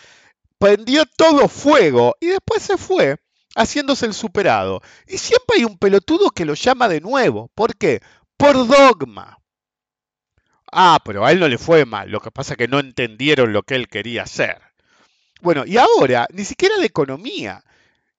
[0.57, 3.17] prendió todo fuego y después se fue
[3.57, 4.83] haciéndose el superado.
[5.09, 7.51] Y siempre hay un pelotudo que lo llama de nuevo.
[7.55, 8.01] ¿Por qué?
[8.37, 9.39] Por dogma.
[10.71, 13.53] Ah, pero a él no le fue mal, lo que pasa es que no entendieron
[13.53, 14.61] lo que él quería hacer.
[15.41, 17.63] Bueno, y ahora, ni siquiera de economía,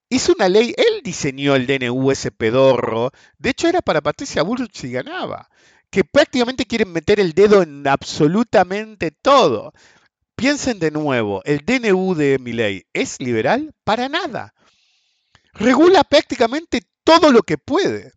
[0.09, 4.75] hizo una ley, él diseñó el DNU ese pedorro, de hecho era para Patricia Bullrich
[4.75, 5.49] si ganaba,
[5.89, 9.73] que prácticamente quieren meter el dedo en absolutamente todo.
[10.35, 13.73] Piensen de nuevo, el DNU de mi ley ¿es liberal?
[13.83, 14.53] Para nada.
[15.53, 18.13] Regula prácticamente todo lo que puede.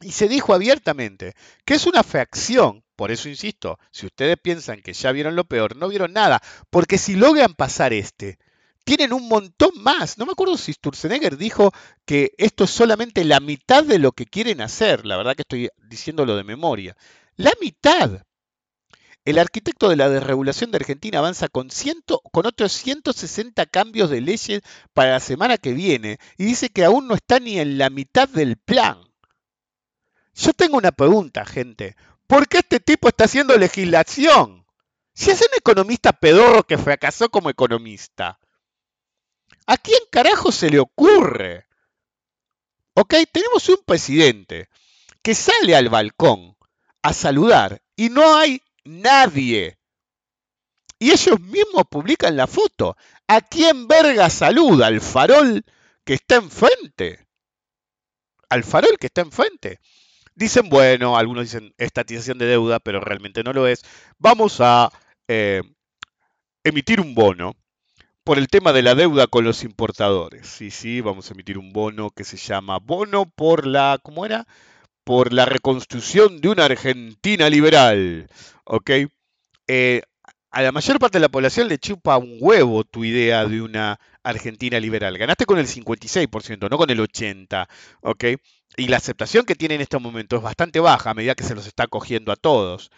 [0.00, 4.92] Y se dijo abiertamente que es una fracción Por eso insisto, si ustedes piensan que
[4.92, 6.40] ya vieron lo peor, no vieron nada.
[6.70, 8.38] Porque si logran pasar este,
[8.86, 10.16] tienen un montón más.
[10.16, 11.72] No me acuerdo si Sturzenegger dijo
[12.04, 15.04] que esto es solamente la mitad de lo que quieren hacer.
[15.04, 16.96] La verdad que estoy diciéndolo de memoria.
[17.36, 18.22] La mitad.
[19.24, 24.20] El arquitecto de la desregulación de Argentina avanza con, ciento, con otros 160 cambios de
[24.20, 24.60] leyes
[24.94, 28.28] para la semana que viene y dice que aún no está ni en la mitad
[28.28, 29.05] del plan.
[30.36, 31.96] Yo tengo una pregunta, gente.
[32.26, 34.66] ¿Por qué este tipo está haciendo legislación?
[35.14, 38.38] Si es un economista pedorro que fracasó como economista.
[39.66, 41.66] ¿A quién carajo se le ocurre?
[42.94, 44.68] Ok, tenemos un presidente
[45.22, 46.56] que sale al balcón
[47.02, 49.78] a saludar y no hay nadie.
[50.98, 52.96] Y ellos mismos publican la foto.
[53.26, 54.88] ¿A quién verga saluda?
[54.88, 55.64] ¿Al farol
[56.04, 57.26] que está enfrente?
[58.50, 59.80] ¿Al farol que está enfrente?
[60.36, 63.82] Dicen, bueno, algunos dicen estatización de deuda, pero realmente no lo es.
[64.18, 64.90] Vamos a
[65.28, 65.62] eh,
[66.62, 67.54] emitir un bono
[68.22, 70.46] por el tema de la deuda con los importadores.
[70.46, 74.46] Sí, sí, vamos a emitir un bono que se llama bono por la, ¿cómo era?
[75.04, 78.28] Por la reconstrucción de una Argentina liberal.
[78.64, 78.90] ¿Ok?
[79.68, 80.02] Eh,
[80.56, 84.00] a la mayor parte de la población le chupa un huevo tu idea de una
[84.22, 85.18] Argentina liberal.
[85.18, 87.68] Ganaste con el 56%, no con el 80%.
[88.00, 88.24] ¿Ok?
[88.78, 91.54] Y la aceptación que tiene en este momento es bastante baja a medida que se
[91.54, 92.90] los está cogiendo a todos.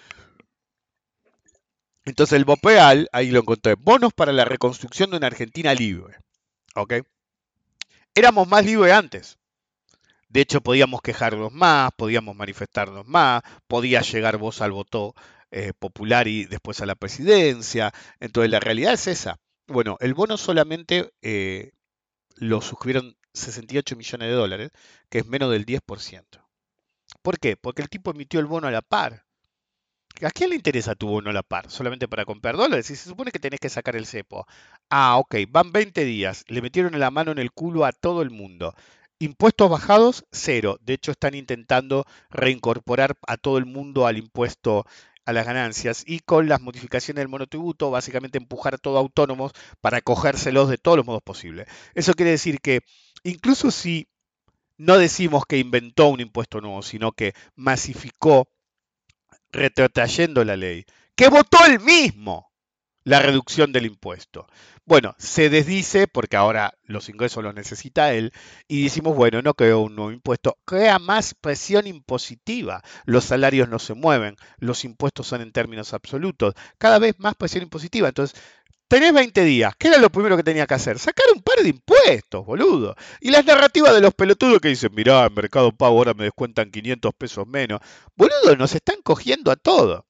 [2.05, 6.19] Entonces el BOPEAL, ahí lo encontré, bonos para la reconstrucción de una Argentina libre.
[6.77, 6.95] ¿Ok?
[8.15, 9.37] Éramos más libres antes.
[10.29, 15.17] De hecho, podíamos quejarnos más, podíamos manifestarnos más, podía llegar vos al voto
[15.51, 17.93] eh, popular y después a la presidencia.
[18.21, 19.39] Entonces, la realidad es esa.
[19.67, 21.73] Bueno, el bono solamente eh,
[22.37, 24.71] lo suscribieron 68 millones de dólares,
[25.11, 26.45] que es menos del 10%.
[27.23, 27.57] ¿Por qué?
[27.57, 29.25] Porque el tipo emitió el bono a la par.
[30.23, 31.71] ¿A quién le interesa tu bono a la par?
[31.71, 32.91] ¿Solamente para comprar dólares?
[32.91, 34.47] Y se supone que tenés que sacar el cepo.
[34.91, 36.45] Ah, ok, van 20 días.
[36.49, 38.75] Le metieron la mano en el culo a todo el mundo.
[39.21, 40.79] Impuestos bajados, cero.
[40.81, 44.87] De hecho, están intentando reincorporar a todo el mundo al impuesto
[45.29, 50.71] a las ganancias y con las modificaciones del monotributo, básicamente empujar todo autónomos para cogérselos
[50.71, 51.69] de todos los modos posibles.
[51.95, 52.81] Eso quiere decir que
[53.25, 54.09] incluso si
[54.79, 58.49] no decimos que inventó un impuesto nuevo, sino que masificó
[59.53, 62.48] retrotrayendo la ley, que votó él mismo
[63.09, 64.47] la reducción del impuesto.
[64.85, 68.33] Bueno, se desdice porque ahora los ingresos los necesita él
[68.69, 72.83] y decimos, bueno, no creó un nuevo impuesto, crea más presión impositiva.
[73.07, 77.63] Los salarios no se mueven, los impuestos son en términos absolutos, cada vez más presión
[77.63, 78.09] impositiva.
[78.09, 78.39] Entonces,
[78.89, 80.99] tenés 20 días, ¿qué era lo primero que tenía que hacer?
[80.99, 82.95] Sacar un par de impuestos, boludo.
[83.23, 86.71] Y las narrativas de los pelotudos que dicen, mirá, en Mercado Pago ahora me descuentan
[86.71, 87.81] 500 pesos menos.
[88.17, 90.05] Boludo, nos están cogiendo a todo.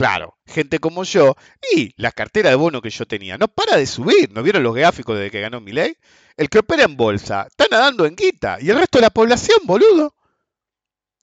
[0.00, 1.36] Claro, gente como yo
[1.76, 4.32] y la cartera de bono que yo tenía no para de subir.
[4.32, 5.94] ¿No vieron los gráficos desde que ganó mi ley?
[6.38, 9.58] El que opera en bolsa está nadando en guita y el resto de la población,
[9.64, 10.14] boludo.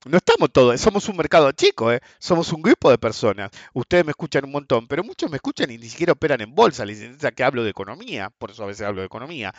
[0.06, 2.02] No estamos todos, somos un mercado chico, ¿eh?
[2.20, 3.50] somos un grupo de personas.
[3.74, 6.86] Ustedes me escuchan un montón, pero muchos me escuchan y ni siquiera operan en bolsa.
[6.86, 9.56] Les interesa que hablo de economía, por eso a veces hablo de economía.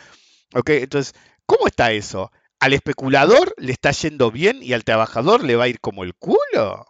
[0.55, 0.69] ¿Ok?
[0.69, 1.13] Entonces,
[1.45, 2.31] ¿cómo está eso?
[2.61, 6.15] ¿Al especulador le está yendo bien y al trabajador le va a ir como el
[6.15, 6.88] culo?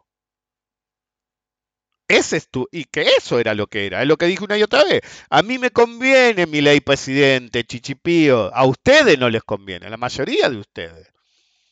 [2.09, 4.57] Ese es tu, y que eso era lo que era, es lo que dije una
[4.57, 5.01] y otra vez.
[5.29, 8.53] A mí me conviene mi ley presidente, chichipío.
[8.55, 11.13] A ustedes no les conviene, a la mayoría de ustedes.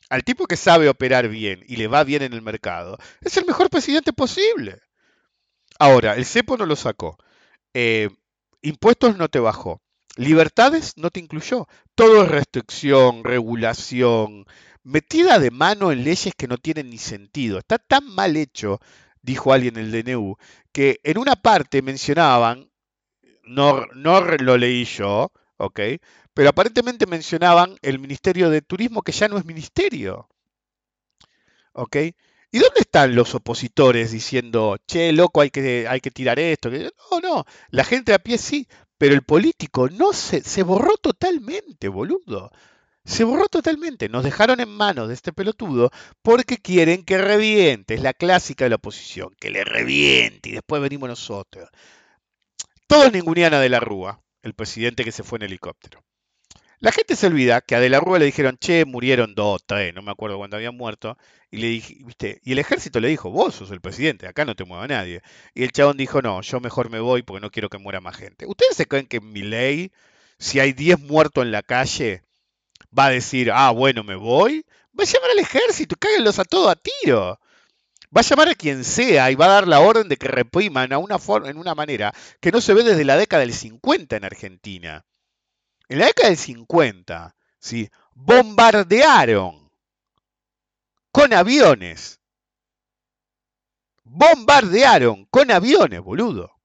[0.10, 3.48] Al tipo que sabe operar bien y le va bien en el mercado, es el
[3.48, 4.80] mejor presidente posible.
[5.80, 7.18] Ahora, el cepo no lo sacó.
[7.74, 8.10] Eh,
[8.62, 9.82] impuestos no te bajó.
[10.18, 11.68] Libertades no te incluyó.
[11.96, 14.46] Todo es restricción, regulación,
[14.84, 17.58] metida de mano en leyes que no tienen ni sentido.
[17.58, 18.80] Está tan mal hecho
[19.28, 20.38] dijo alguien en el DNU,
[20.72, 22.72] que en una parte mencionaban,
[23.44, 25.80] no, no lo leí yo, ¿ok?
[26.34, 30.30] Pero aparentemente mencionaban el Ministerio de Turismo que ya no es ministerio.
[31.74, 31.96] ¿Ok?
[32.52, 36.70] ¿Y dónde están los opositores diciendo, che, loco, hay que, hay que tirar esto?
[36.70, 38.68] No, no, la gente a pie sí,
[38.98, 42.52] pero el político no se, se borró totalmente, boludo
[43.08, 44.10] se borró totalmente.
[44.10, 45.92] Nos dejaron en manos de este pelotudo
[46.22, 47.94] porque quieren que reviente.
[47.94, 51.70] Es la clásica de la oposición, que le reviente y después venimos nosotros.
[52.86, 56.04] Todos ningunean a De la Rúa, el presidente que se fue en helicóptero.
[56.80, 59.94] La gente se olvida que a De la Rúa le dijeron, che, murieron dos, tres,
[59.94, 61.18] no me acuerdo cuándo habían muerto.
[61.50, 62.42] Y, le dije, ¿viste?
[62.44, 65.22] y el ejército le dijo, vos sos el presidente, acá no te mueva nadie.
[65.56, 68.18] Y el chabón dijo, no, yo mejor me voy porque no quiero que muera más
[68.18, 68.46] gente.
[68.46, 69.92] ¿Ustedes se creen que en mi ley,
[70.40, 72.27] si hay 10 muertos en la calle,
[72.98, 74.66] va a decir, ah, bueno, me voy,
[74.98, 77.40] va a llamar al ejército, cáguenlos a todos a tiro.
[78.16, 80.94] Va a llamar a quien sea y va a dar la orden de que repriman
[80.94, 84.24] a una en una manera que no se ve desde la década del 50 en
[84.24, 85.06] Argentina.
[85.90, 87.90] En la década del 50, ¿sí?
[88.14, 89.70] bombardearon
[91.12, 92.20] con aviones.
[94.04, 96.57] Bombardearon con aviones, boludo.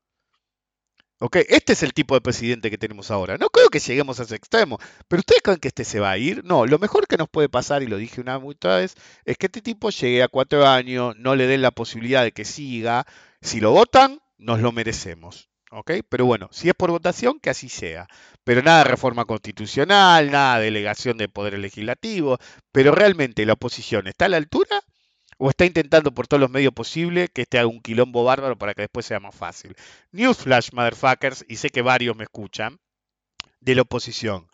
[1.48, 3.38] Este es el tipo de presidente que tenemos ahora.
[3.38, 6.18] No creo que lleguemos a ese extremo, pero ¿ustedes creen que este se va a
[6.18, 6.44] ir?
[6.44, 9.46] No, lo mejor que nos puede pasar, y lo dije una otra vez, es que
[9.46, 13.06] este tipo llegue a cuatro años, no le den la posibilidad de que siga.
[13.40, 15.48] Si lo votan, nos lo merecemos.
[15.70, 15.92] ¿Ok?
[16.08, 18.06] Pero bueno, si es por votación, que así sea.
[18.44, 22.38] Pero nada de reforma constitucional, nada de delegación de poder legislativo.
[22.72, 24.82] Pero realmente la oposición está a la altura
[25.38, 28.74] o está intentando por todos los medios posibles que este haga un quilombo bárbaro para
[28.74, 29.74] que después sea más fácil.
[30.12, 32.80] Newsflash, motherfuckers, y sé que varios me escuchan,
[33.60, 34.48] de la oposición.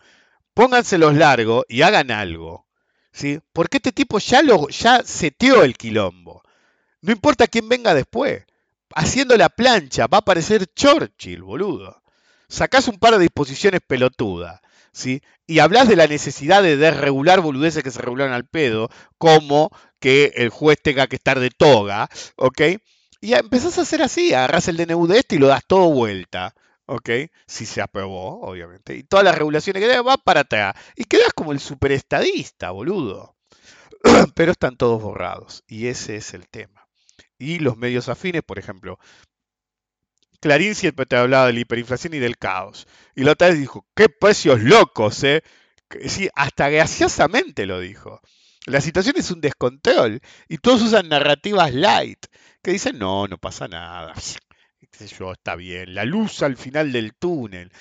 [0.53, 2.67] Pónganselos largos y hagan algo.
[3.11, 3.39] ¿sí?
[3.53, 6.43] Porque este tipo ya, lo, ya seteó el quilombo.
[7.01, 8.45] No importa quién venga después.
[8.95, 12.01] Haciendo la plancha va a aparecer Churchill, boludo.
[12.47, 14.59] Sacás un par de disposiciones pelotudas.
[14.91, 15.21] ¿Sí?
[15.47, 20.33] Y hablas de la necesidad de desregular boludeces que se regulan al pedo, como que
[20.35, 22.61] el juez tenga que estar de toga, ¿ok?
[23.21, 26.53] Y empezás a hacer así, agarras el DNU de este y lo das todo vuelta,
[26.85, 27.09] ¿ok?
[27.47, 28.95] Si se aprobó, obviamente.
[28.95, 30.75] Y todas las regulaciones que van para atrás.
[30.95, 33.35] Y quedas como el superestadista, boludo.
[34.35, 35.63] Pero están todos borrados.
[35.67, 36.87] Y ese es el tema.
[37.37, 38.99] Y los medios afines, por ejemplo,
[40.39, 42.87] Clarín siempre te hablaba de la hiperinflación y del caos.
[43.15, 45.43] Y la otra vez dijo, qué precios locos, ¿eh?
[46.07, 48.21] Sí, hasta graciosamente lo dijo.
[48.65, 52.25] La situación es un descontrol y todos usan narrativas light
[52.61, 54.13] que dicen, no, no pasa nada.
[55.17, 57.71] Yo, está bien, la luz al final del túnel.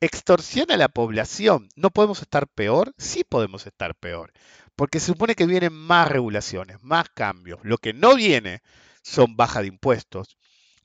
[0.00, 1.68] Extorsiona a la población.
[1.76, 2.94] ¿No podemos estar peor?
[2.98, 4.32] Sí podemos estar peor.
[4.76, 7.60] Porque se supone que vienen más regulaciones, más cambios.
[7.62, 8.60] Lo que no viene
[9.02, 10.36] son baja de impuestos.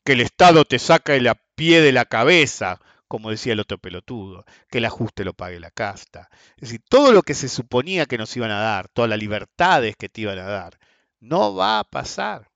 [0.03, 2.79] Que el Estado te saca el pie de la cabeza
[3.09, 6.29] como decía el otro pelotudo, que el ajuste lo pague la casta.
[6.57, 9.95] Es decir, todo lo que se suponía que nos iban a dar, todas las libertades
[9.97, 10.79] que te iban a dar,
[11.19, 12.51] no va a pasar,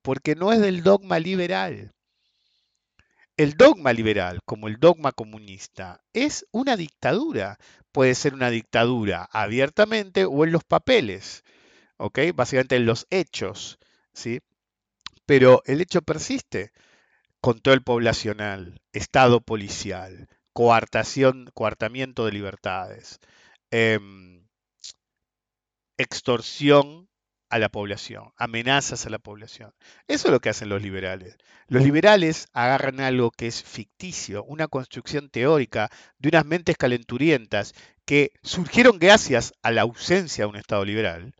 [0.00, 1.92] porque no es del dogma liberal.
[3.36, 7.58] El dogma liberal, como el dogma comunista, es una dictadura.
[7.90, 11.42] Puede ser una dictadura abiertamente o en los papeles,
[11.96, 12.20] ¿ok?
[12.32, 13.80] Básicamente en los hechos,
[14.12, 14.40] ¿sí?
[15.26, 16.72] Pero el hecho persiste
[17.40, 23.18] control poblacional, estado policial, coartación, coartamiento de libertades,
[23.70, 24.46] em,
[25.98, 27.08] extorsión
[27.50, 29.74] a la población, amenazas a la población.
[30.08, 31.36] Eso es lo que hacen los liberales.
[31.68, 37.74] Los liberales agarran algo que es ficticio, una construcción teórica de unas mentes calenturientas
[38.06, 41.34] que surgieron gracias a la ausencia de un Estado liberal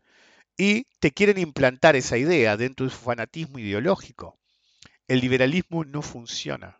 [0.57, 4.37] y te quieren implantar esa idea dentro de su fanatismo ideológico
[5.07, 6.79] el liberalismo no funciona.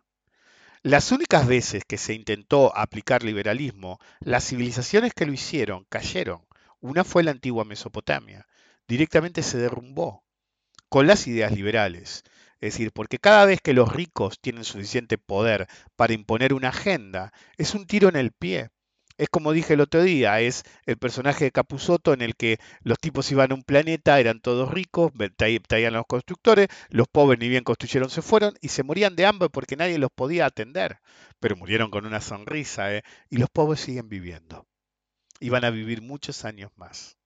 [0.82, 6.44] Las únicas veces que se intentó aplicar liberalismo, las civilizaciones que lo hicieron cayeron.
[6.80, 8.46] Una fue la antigua Mesopotamia.
[8.86, 10.24] Directamente se derrumbó
[10.88, 12.22] con las ideas liberales.
[12.60, 15.66] Es decir, porque cada vez que los ricos tienen suficiente poder
[15.96, 18.70] para imponer una agenda, es un tiro en el pie.
[19.16, 22.98] Es como dije el otro día, es el personaje de Capusotto en el que los
[22.98, 25.12] tipos iban a un planeta, eran todos ricos,
[25.68, 29.48] traían los constructores, los pobres ni bien construyeron se fueron y se morían de hambre
[29.50, 30.98] porque nadie los podía atender.
[31.38, 33.02] Pero murieron con una sonrisa, ¿eh?
[33.30, 34.66] Y los pobres siguen viviendo.
[35.38, 37.16] Y van a vivir muchos años más.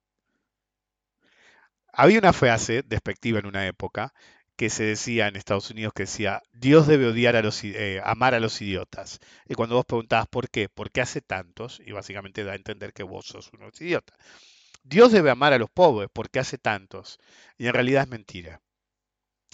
[1.93, 4.12] Había una frase despectiva en una época
[4.59, 8.34] que se decía en Estados Unidos que decía, Dios debe odiar a los, eh, amar
[8.34, 9.20] a los idiotas.
[9.46, 12.92] Y cuando vos preguntabas por qué, por qué hace tantos, y básicamente da a entender
[12.92, 14.16] que vos sos un idiota.
[14.82, 17.20] Dios debe amar a los pobres porque hace tantos.
[17.56, 18.61] Y en realidad es mentira.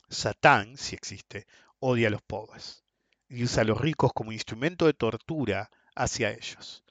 [0.08, 1.46] Satán, si existe,
[1.80, 2.82] odia a los pobres
[3.28, 6.82] y usa a los ricos como instrumento de tortura hacia ellos.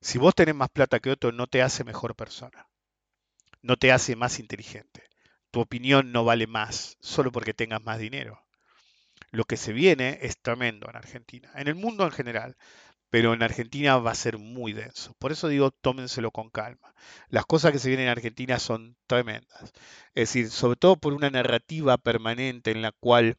[0.00, 2.66] Si vos tenés más plata que otro, no te hace mejor persona.
[3.60, 5.01] No te hace más inteligente
[5.52, 8.42] tu opinión no vale más solo porque tengas más dinero.
[9.30, 12.56] Lo que se viene es tremendo en Argentina, en el mundo en general,
[13.10, 15.14] pero en Argentina va a ser muy denso.
[15.18, 16.94] Por eso digo, tómenselo con calma.
[17.28, 19.72] Las cosas que se vienen en Argentina son tremendas.
[20.14, 23.36] Es decir, sobre todo por una narrativa permanente en la cual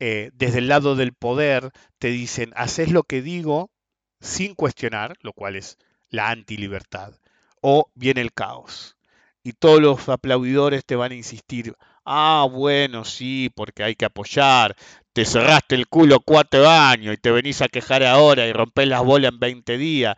[0.00, 3.70] eh, desde el lado del poder te dicen, haces lo que digo
[4.20, 5.78] sin cuestionar, lo cual es
[6.10, 7.14] la antilibertad,
[7.60, 8.96] o viene el caos
[9.44, 11.74] y todos los aplaudidores te van a insistir,
[12.04, 14.74] ah, bueno, sí, porque hay que apoyar,
[15.12, 19.04] te cerraste el culo cuatro años y te venís a quejar ahora y rompés las
[19.04, 20.16] bolas en 20 días.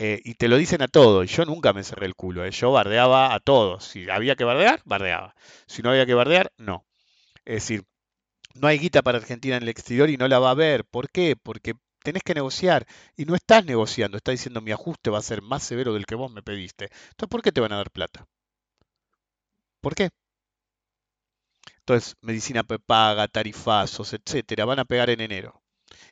[0.00, 1.30] Eh, y te lo dicen a todos.
[1.30, 2.44] Yo nunca me cerré el culo.
[2.44, 2.50] Eh.
[2.52, 3.84] Yo bardeaba a todos.
[3.84, 5.34] Si había que bardear, bardeaba.
[5.66, 6.86] Si no había que bardear, no.
[7.44, 7.84] Es decir,
[8.54, 10.84] no hay guita para Argentina en el exterior y no la va a haber.
[10.84, 11.36] ¿Por qué?
[11.36, 15.42] Porque tenés que negociar y no estás negociando, estás diciendo mi ajuste va a ser
[15.42, 16.84] más severo del que vos me pediste.
[17.10, 18.26] Entonces, ¿por qué te van a dar plata?
[19.80, 20.10] ¿Por qué?
[21.80, 25.62] Entonces, medicina paga, tarifazos, etcétera, van a pegar en enero.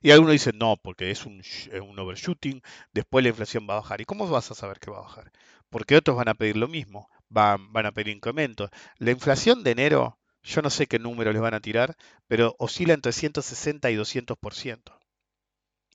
[0.01, 1.43] Y algunos dicen, no, porque es un,
[1.83, 2.63] un, overshooting,
[2.93, 4.01] después la inflación va a bajar.
[4.01, 5.33] ¿Y cómo vas a saber que va a bajar?
[5.71, 8.71] Porque otros van a pedir lo mismo, van, van a pedir incrementos.
[8.99, 11.97] La inflación de enero, yo no sé qué número les van a tirar,
[12.27, 14.99] pero oscila entre 160 y 200%.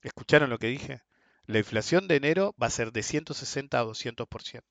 [0.04, 1.02] ¿Escucharon lo que dije?
[1.46, 4.62] La inflación de enero va a ser de 160 a 200%.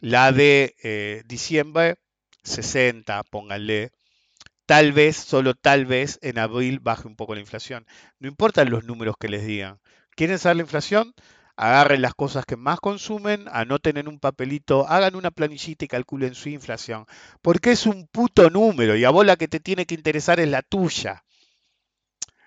[0.00, 1.98] La de eh, diciembre,
[2.42, 3.90] 60, pónganle.
[4.66, 7.86] Tal vez, solo tal vez, en abril baje un poco la inflación.
[8.18, 9.80] No importan los números que les digan.
[10.14, 11.14] ¿Quieren saber la inflación?
[11.56, 16.34] Agarren las cosas que más consumen, anoten en un papelito, hagan una planillita y calculen
[16.34, 17.04] su inflación.
[17.42, 20.48] Porque es un puto número y a vos la que te tiene que interesar es
[20.48, 21.24] la tuya.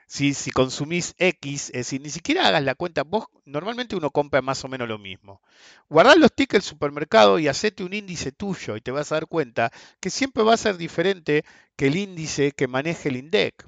[0.07, 4.41] Si, si consumís X, es decir, ni siquiera hagas la cuenta, vos normalmente uno compra
[4.41, 5.41] más o menos lo mismo.
[5.89, 9.27] Guardá los tickets del supermercado y hacete un índice tuyo y te vas a dar
[9.27, 11.43] cuenta que siempre va a ser diferente
[11.75, 13.67] que el índice que maneje el INDEC.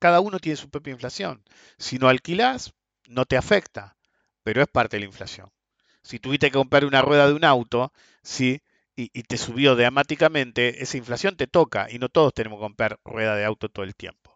[0.00, 1.44] Cada uno tiene su propia inflación.
[1.78, 2.74] Si no alquilás,
[3.08, 3.96] no te afecta,
[4.42, 5.48] pero es parte de la inflación.
[6.02, 8.62] Si tuviste que comprar una rueda de un auto, ¿sí?
[8.96, 12.98] Y, y te subió dramáticamente, esa inflación te toca y no todos tenemos que comprar
[13.04, 14.29] rueda de auto todo el tiempo.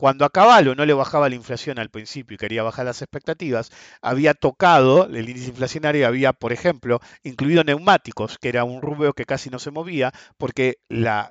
[0.00, 3.70] Cuando a Caballo no le bajaba la inflación al principio y quería bajar las expectativas,
[4.00, 9.26] había tocado el índice inflacionario había, por ejemplo, incluido neumáticos, que era un rubro que
[9.26, 11.30] casi no se movía porque la,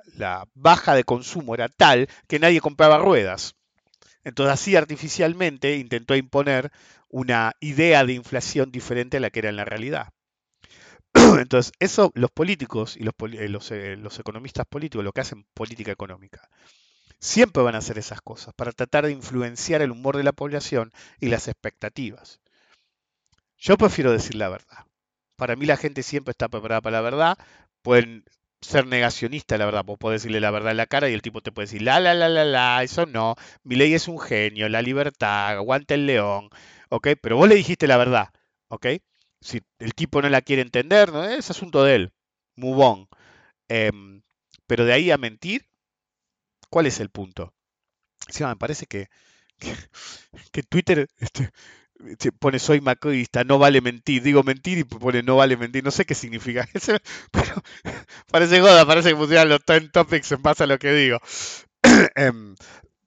[0.54, 3.56] baja de consumo era tal que nadie compraba ruedas.
[4.22, 6.70] Entonces así artificialmente intentó imponer
[7.08, 10.10] una idea de inflación diferente a la que era en la realidad.
[11.40, 16.48] Entonces, eso los políticos y eh, eh, los, economistas políticos, lo que hacen política económica,
[17.20, 20.90] Siempre van a hacer esas cosas para tratar de influenciar el humor de la población
[21.20, 22.40] y las expectativas.
[23.58, 24.86] Yo prefiero decir la verdad.
[25.36, 27.38] Para mí la gente siempre está preparada para la verdad.
[27.82, 28.24] Pueden
[28.62, 29.84] ser negacionistas, la verdad.
[29.84, 32.00] Vos podés decirle la verdad en la cara y el tipo te puede decir, la,
[32.00, 33.36] la, la, la, la, eso no.
[33.64, 36.48] Mi ley es un genio, la libertad, aguante el león.
[36.88, 37.08] ¿Ok?
[37.20, 38.30] Pero vos le dijiste la verdad.
[38.68, 38.86] ¿Ok?
[39.40, 41.24] Si el tipo no la quiere entender, ¿no?
[41.24, 42.12] es asunto de él.
[42.56, 43.06] Move
[43.68, 44.22] em,
[44.66, 45.66] pero de ahí a mentir,
[46.70, 47.52] ¿Cuál es el punto?
[48.38, 49.08] Me parece que,
[50.52, 51.52] que, Twitter este,
[52.32, 56.06] pone soy macrista, no vale mentir, digo mentir y pone no vale mentir, no sé
[56.06, 56.66] qué significa
[57.32, 57.62] pero
[58.30, 61.18] parece goda, parece que pusieran los 10 topics en base a lo que digo.
[62.14, 62.54] Em,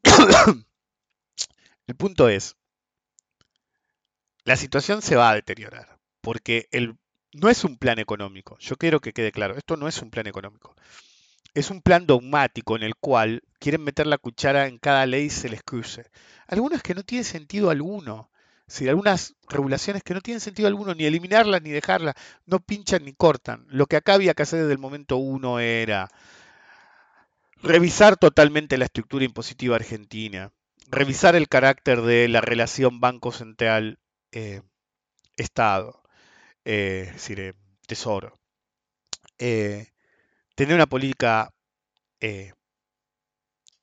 [1.88, 2.57] el punto es,
[4.43, 6.97] la situación se va a deteriorar, porque el,
[7.34, 10.28] no es un plan económico, yo quiero que quede claro, esto no es un plan
[10.28, 10.76] económico
[11.53, 15.29] es un plan dogmático en el cual quieren meter la cuchara en cada ley y
[15.29, 16.09] se les cruce.
[16.47, 18.29] Algunas que no tienen sentido alguno.
[18.67, 23.13] Si algunas regulaciones que no tienen sentido alguno, ni eliminarlas ni dejarlas, no pinchan ni
[23.13, 23.65] cortan.
[23.69, 26.09] Lo que acá había que hacer desde el momento uno era
[27.61, 30.51] revisar totalmente la estructura impositiva argentina,
[30.89, 33.99] revisar el carácter de la relación Banco Central
[34.31, 34.61] eh,
[36.65, 37.53] eh, eh,
[37.87, 38.39] Tesoro.
[39.37, 39.92] Eh,
[40.55, 41.51] tener una política
[42.19, 42.53] eh,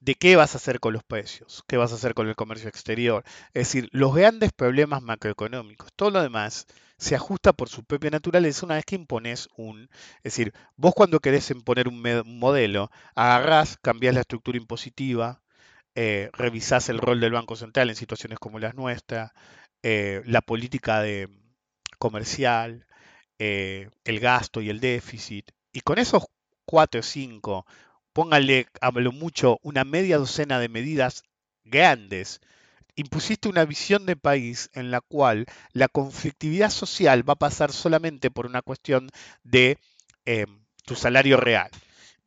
[0.01, 2.69] de qué vas a hacer con los precios, qué vas a hacer con el comercio
[2.69, 3.25] exterior.
[3.49, 6.67] Es decir, los grandes problemas macroeconómicos, todo lo demás
[6.99, 9.89] se ajusta por su propia naturaleza una vez que impones un...
[10.19, 12.03] Es decir, vos cuando querés imponer un,
[12.39, 15.43] modelo, agarrás, cambiás la estructura impositiva,
[15.95, 19.33] eh, revisás el rol del Banco Central en situaciones como las nuestras,
[19.83, 21.29] eh, la política de
[21.99, 22.87] comercial,
[23.39, 26.27] el gasto y el déficit, y con esos
[26.71, 27.67] 4 o 5,
[28.13, 31.25] póngale, hablo mucho, una media docena de medidas
[31.65, 32.41] grandes,
[32.95, 38.31] impusiste una visión de país en la cual la conflictividad social va a pasar solamente
[38.31, 39.11] por una cuestión
[39.43, 39.79] de
[40.27, 40.47] eh,
[40.85, 41.71] tu salario real.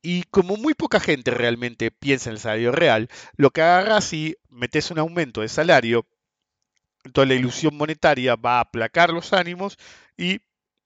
[0.02, 4.36] Y como muy poca gente realmente piensa en el salario real, lo que agarras y
[4.50, 6.06] metes un aumento de salario,
[7.06, 9.78] entonces la ilusión monetaria va a aplacar los ánimos
[10.18, 10.42] y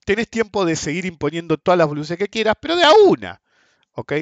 [0.06, 3.42] tenés tiempo de seguir imponiendo todas las voluntades que quieras, pero de a una.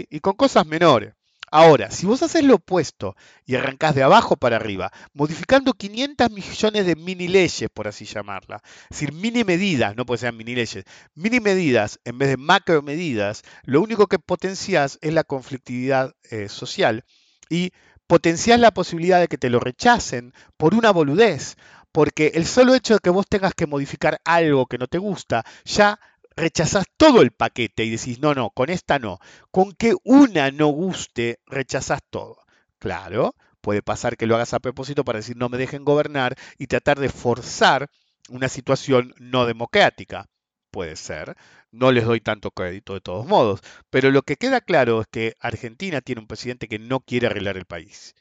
[0.10, 1.14] Y con cosas menores.
[1.52, 3.16] Ahora, si vos haces lo opuesto
[3.46, 8.62] y arrancás de abajo para arriba, modificando 500 millones de mini leyes, por así llamarla,
[8.90, 12.82] es decir, mini medidas, no puede ser mini leyes, mini medidas en vez de macro
[12.82, 17.06] medidas, lo único que potencias es la conflictividad eh, social
[17.50, 17.72] y
[18.08, 21.58] potencias la posibilidad de que te lo rechacen por una boludez,
[21.92, 25.46] porque el solo hecho de que vos tengas que modificar algo que no te gusta
[25.64, 26.00] ya
[26.36, 29.20] rechazás todo el paquete y decís, no, no, con esta no.
[29.52, 32.38] Con que una no guste, rechazás todo.
[32.80, 36.68] Claro, puede pasar que lo hagas a propósito para decir no me dejen gobernar y
[36.68, 37.90] tratar de forzar
[38.30, 40.30] una situación no democrática.
[40.72, 41.36] Puede ser,
[41.72, 45.36] no les doy tanto crédito de todos modos, pero lo que queda claro es que
[45.40, 48.14] Argentina tiene un presidente que no quiere arreglar el país,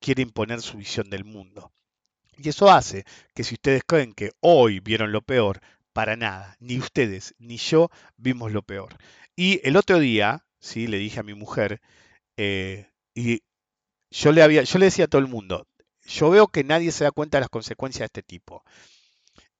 [0.00, 1.72] quiere imponer su visión del mundo.
[2.36, 3.04] Y eso hace
[3.34, 5.60] que si ustedes creen que hoy vieron lo peor,
[5.92, 8.96] para nada, ni ustedes ni yo vimos lo peor.
[9.36, 10.86] Y el otro día, ¿sí?
[10.86, 11.80] le dije a mi mujer,
[12.36, 13.42] eh, y
[14.10, 15.66] yo le, había, yo le decía a todo el mundo,
[16.04, 18.64] yo veo que nadie se da cuenta de las consecuencias de este tipo.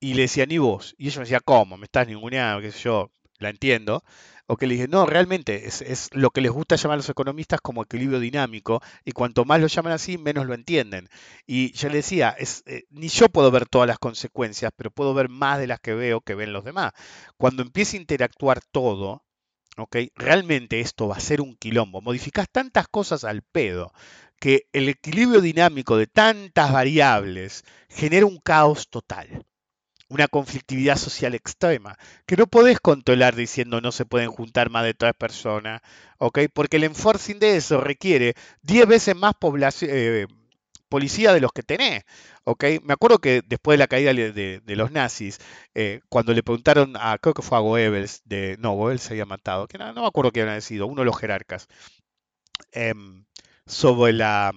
[0.00, 0.94] Y le decía, ni vos.
[0.98, 1.76] Y ella me decía, ¿cómo?
[1.76, 2.62] ¿Me estás ninguneando?
[2.62, 3.10] ¿Qué sé yo?
[3.40, 4.04] La entiendo.
[4.46, 7.60] O que le dije, no, realmente es, lo que les gusta llamar a los economistas
[7.60, 11.08] como equilibrio dinámico, y cuanto más lo llaman así, menos lo entienden.
[11.46, 15.14] Y yo le decía, es, eh, ni yo puedo ver todas las consecuencias, pero puedo
[15.14, 16.92] ver más de las que veo que ven los demás.
[17.36, 19.24] Cuando empiece a interactuar todo,
[19.76, 19.96] ¿ok?
[20.16, 22.00] Realmente esto va a ser un quilombo.
[22.00, 23.92] Modificás tantas cosas al pedo
[24.40, 29.46] que el equilibrio dinámico de tantas variables genera un caos total
[30.10, 31.96] una conflictividad social extrema,
[32.26, 35.80] que no podés controlar diciendo no se pueden juntar más de tres personas,
[36.18, 36.40] ¿ok?
[36.52, 39.34] Porque el enforcing de eso requiere 10 veces más
[39.82, 40.26] eh,
[40.88, 42.02] policía de los que tenés,
[42.44, 42.64] ¿ok?
[42.82, 45.38] Me acuerdo que después de la caída de, los nazis,
[45.74, 49.26] eh, cuando le preguntaron a, creo que fue a Goebbels, de, no, Goebbels se había
[49.26, 51.68] matado, que no, me acuerdo quién había sido, uno de los jerarcas,
[52.72, 53.24] em,
[53.66, 54.52] sobre la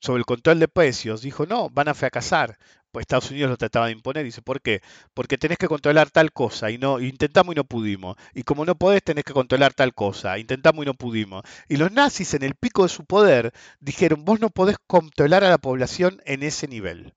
[0.00, 2.58] sobre el control de precios, dijo, no, van a fracasar,
[3.00, 4.24] Estados Unidos lo trataba de imponer.
[4.24, 4.82] Dice, ¿por qué?
[5.14, 8.16] Porque tenés que controlar tal cosa y no intentamos y no pudimos.
[8.34, 10.38] Y como no podés, tenés que controlar tal cosa.
[10.38, 11.42] Intentamos y no pudimos.
[11.68, 15.50] Y los nazis en el pico de su poder dijeron, vos no podés controlar a
[15.50, 17.14] la población en ese nivel.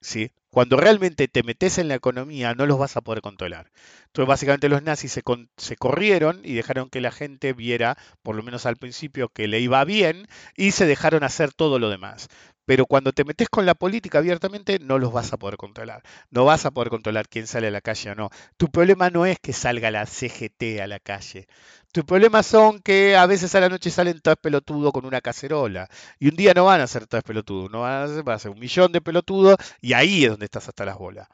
[0.00, 0.32] ¿Sí?
[0.50, 3.70] Cuando realmente te metes en la economía, no los vas a poder controlar.
[4.06, 5.22] Entonces, básicamente los nazis se,
[5.56, 9.60] se, corrieron y dejaron que la gente viera, por lo menos al principio, que le
[9.60, 12.28] iba bien y se dejaron hacer todo lo demás.
[12.70, 16.04] Pero cuando te metes con la política abiertamente, no los vas a poder controlar.
[16.30, 18.30] No vas a poder controlar quién sale a la calle o no.
[18.56, 21.48] Tu problema no es que salga la CGT a la calle.
[21.90, 25.88] Tu problema son que a veces a la noche salen tres pelotudos con una cacerola.
[26.20, 28.38] Y un día no van a ser tres pelotudos, no van a ser, van a
[28.38, 31.26] ser un millón de pelotudos y ahí es donde estás hasta las bolas.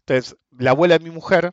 [0.00, 1.52] Entonces, la abuela de mi mujer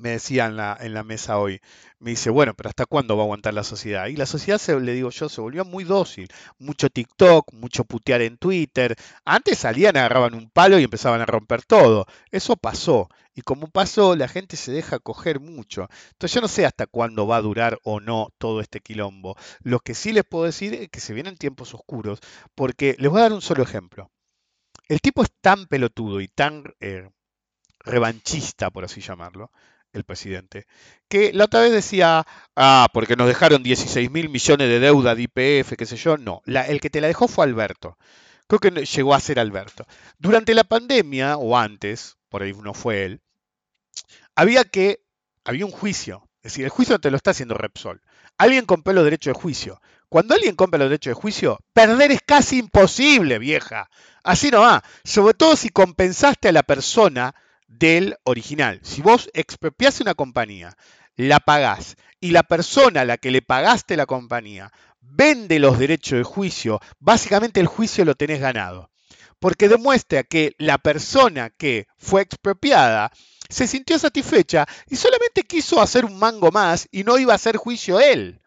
[0.00, 1.60] me decía en la, mesa hoy,
[1.98, 4.06] me dice, bueno, pero ¿hasta cuándo va a aguantar la sociedad?
[4.06, 6.28] Y la sociedad, se, le digo yo, se volvió muy dócil.
[6.58, 8.96] Mucho TikTok, mucho putear en Twitter.
[9.24, 12.06] Antes salían, agarraban un palo y empezaban a romper todo.
[12.30, 13.08] Eso pasó.
[13.34, 15.88] Y como pasó, la gente se deja coger mucho.
[16.12, 19.36] Entonces yo no sé hasta cuándo va a durar o no todo este quilombo.
[19.62, 22.20] Lo que sí les puedo decir es que se vienen tiempos oscuros,
[22.54, 24.10] porque les voy a dar un solo ejemplo.
[24.88, 27.08] El tipo es tan pelotudo y tan eh,
[27.80, 29.50] revanchista, por así llamarlo,
[29.92, 30.66] el presidente,
[31.08, 32.26] que la otra vez decía,
[32.56, 36.42] ah, porque nos dejaron 16 mil millones de deuda de IPF, qué sé yo, no,
[36.46, 37.98] el que te la dejó fue Alberto.
[38.46, 39.86] Creo que llegó a ser Alberto.
[40.18, 43.20] Durante la pandemia, o antes, por ahí no fue él,
[44.34, 45.02] había que,
[45.44, 48.00] había un juicio, es decir, el juicio te lo está haciendo Repsol.
[48.38, 49.80] Alguien compró los derechos de juicio.
[50.08, 53.90] Cuando alguien compra los derechos de juicio, perder es casi imposible, vieja.
[54.24, 54.82] Así no va.
[55.04, 57.34] Sobre todo si compensaste a la persona
[57.70, 58.80] del original.
[58.82, 60.76] Si vos expropiás una compañía,
[61.16, 66.18] la pagás y la persona a la que le pagaste la compañía vende los derechos
[66.18, 68.90] de juicio, básicamente el juicio lo tenés ganado.
[69.38, 73.10] Porque demuestra que la persona que fue expropiada
[73.48, 77.56] se sintió satisfecha y solamente quiso hacer un mango más y no iba a hacer
[77.56, 78.40] juicio él.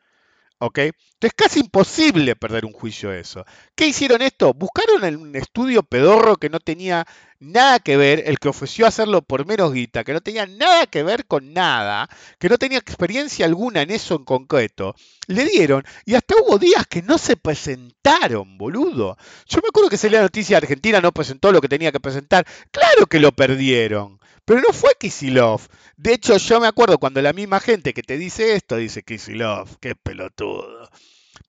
[0.59, 0.79] ¿Ok?
[1.23, 3.45] Es casi imposible perder un juicio eso.
[3.75, 4.53] ¿Qué hicieron esto?
[4.53, 7.07] Buscaron un estudio pedorro que no tenía
[7.39, 11.01] nada que ver, el que ofreció hacerlo por menos guita, que no tenía nada que
[11.01, 12.09] ver con nada,
[12.39, 14.95] que no tenía experiencia alguna en eso en concreto,
[15.27, 19.17] le dieron y hasta hubo días que no se presentaron, boludo.
[19.47, 22.45] Yo me acuerdo que salió la noticia Argentina, no presentó lo que tenía que presentar.
[22.69, 24.19] Claro que lo perdieron.
[24.45, 25.61] Pero no fue Kisilov.
[25.95, 29.77] De hecho, yo me acuerdo cuando la misma gente que te dice esto dice Kisilov,
[29.79, 30.89] qué pelotudo.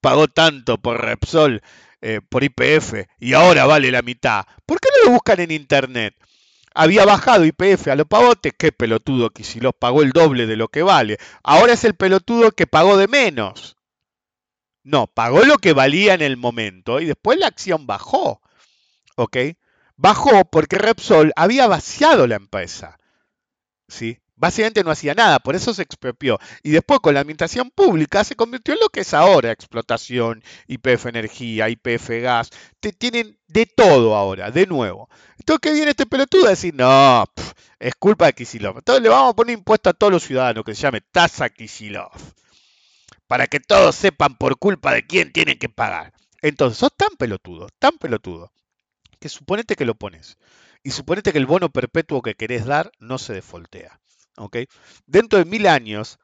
[0.04, 1.62] Pagó tanto por Repsol
[2.02, 4.44] eh, por IPF y ahora vale la mitad.
[4.66, 6.14] ¿Por qué no lo buscan en internet?
[6.74, 10.56] Había bajado IPF a los pavotes, qué pelotudo que si los pagó el doble de
[10.56, 11.16] lo que vale.
[11.42, 13.78] Ahora es el pelotudo que pagó de menos.
[14.82, 18.42] No, pagó lo que valía en el momento y después la acción bajó.
[19.16, 19.38] ¿Ok?
[19.96, 22.98] Bajó porque Repsol había vaciado la empresa.
[23.88, 24.18] ¿Sí?
[24.44, 26.38] Básicamente no hacía nada, por eso se expropió.
[26.62, 31.06] Y después con la administración pública se convirtió en lo que es ahora, explotación, IPF
[31.06, 35.08] energía, IPF gas, te tienen de todo ahora, de nuevo.
[35.38, 36.74] Entonces, ¿qué viene este pelotudo a decir?
[36.74, 37.24] No,
[37.78, 38.76] es culpa de Kisilov.
[38.76, 42.12] Entonces le vamos a poner impuesto a todos los ciudadanos que se llame tasa Kisilov.
[43.26, 46.12] Para que todos sepan por culpa de quién tienen que pagar.
[46.42, 48.52] Entonces, sos tan pelotudo, tan pelotudo,
[49.18, 50.36] que suponete que lo pones.
[50.82, 53.98] Y suponete que el bono perpetuo que querés dar no se defoltea.
[55.06, 56.18] Dentro de mil años,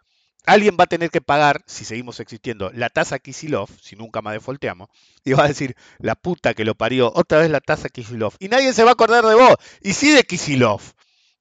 [0.46, 4.34] alguien va a tener que pagar, si seguimos existiendo, la tasa Kisilov, si nunca más
[4.34, 4.88] defolteamos,
[5.24, 8.34] y va a decir, la puta que lo parió, otra vez la tasa Kisilov.
[8.38, 10.80] Y nadie se va a acordar de vos, y sí de Kisilov.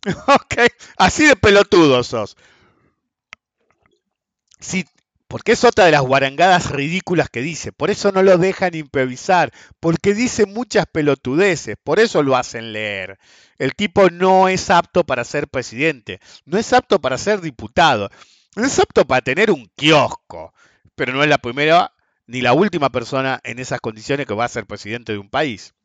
[0.28, 0.55] ¿Ok?
[0.97, 2.38] Así de pelotudos sos.
[4.59, 4.86] Si
[5.30, 7.72] porque es otra de las guarangadas ridículas que dice.
[7.72, 9.54] Por eso no lo dejan improvisar.
[9.80, 11.76] Porque dice muchas pelotudeces.
[11.84, 13.20] Por eso lo hacen leer.
[13.60, 16.20] El tipo no es apto para ser presidente.
[16.46, 18.10] No es apto para ser diputado.
[18.56, 20.52] No es apto para tener un kiosco.
[20.96, 21.94] Pero no es la primera
[22.26, 25.76] ni la última persona en esas condiciones que va a ser presidente de un país.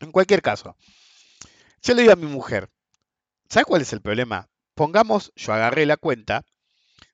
[0.00, 0.76] En cualquier caso,
[1.80, 2.68] yo le digo a mi mujer,
[3.48, 4.48] ¿sabes cuál es el problema?
[4.74, 6.44] Pongamos, yo agarré la cuenta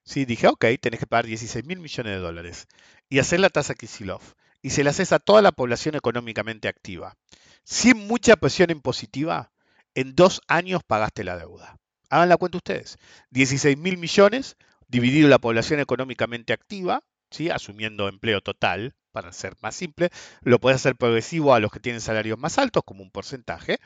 [0.07, 2.67] Sí, dije, ok, tenés que pagar 16 mil millones de dólares
[3.09, 4.21] y hacer la tasa Kisilov.
[4.61, 7.17] Y se la haces a toda la población económicamente activa.
[7.65, 9.51] Sin mucha presión impositiva,
[9.95, 11.77] en dos años pagaste la deuda.
[12.09, 12.97] Hagan la cuenta ustedes.
[13.31, 14.55] 16 mil millones
[14.87, 17.49] dividido la población económicamente activa, ¿sí?
[17.49, 20.09] asumiendo empleo total, para ser más simple,
[20.41, 23.77] lo puedes hacer progresivo a los que tienen salarios más altos como un porcentaje.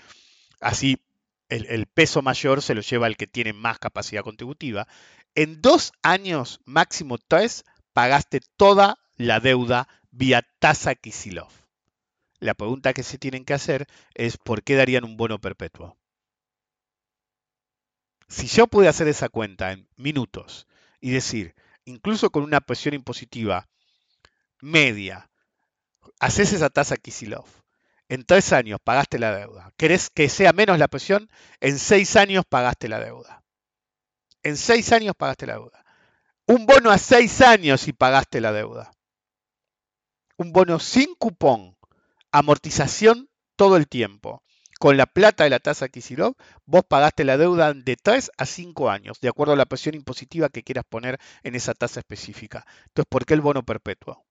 [0.59, 0.99] Así
[1.49, 4.88] el, el, peso mayor se lo lleva el que tiene más capacidad contributiva
[5.36, 7.63] en dos años, máximo tres,
[7.93, 11.51] pagaste toda la deuda vía tasa Kisilov.
[12.39, 15.97] La pregunta que se tienen que hacer es ¿por qué darían un bono perpetuo?
[18.27, 20.67] Si yo pude hacer esa cuenta en minutos
[20.99, 21.53] y decir,
[21.86, 23.69] incluso con una presión impositiva
[24.61, 25.29] media,
[26.19, 27.45] haces esa tasa Kisilov,
[28.09, 29.71] en tres años pagaste la deuda.
[29.77, 31.29] ¿Querés que sea menos la presión?
[31.59, 33.41] En seis años pagaste la deuda.
[34.44, 35.86] En seis años pagaste la deuda.
[36.48, 38.92] Un bono a seis años y pagaste la deuda.
[40.38, 41.78] Un bono sin cupón,
[42.32, 44.44] amortización todo el tiempo.
[44.80, 46.34] Con la plata de la tasa Kisilov,
[46.66, 50.50] vos pagaste la deuda de tres a cinco años, de acuerdo a la presión impositiva
[50.50, 52.66] que quieras poner en esa tasa específica.
[52.88, 54.26] Entonces, ¿por qué el bono perpetuo?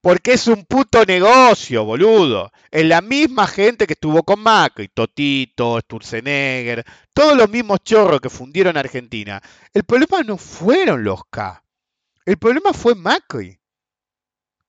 [0.00, 2.52] Porque es un puto negocio, boludo.
[2.70, 8.30] Es la misma gente que estuvo con Macri, Totito, Sturzenegger, todos los mismos chorros que
[8.30, 9.42] fundieron Argentina.
[9.74, 11.64] El problema no fueron los K.
[12.24, 13.58] El problema fue Macri.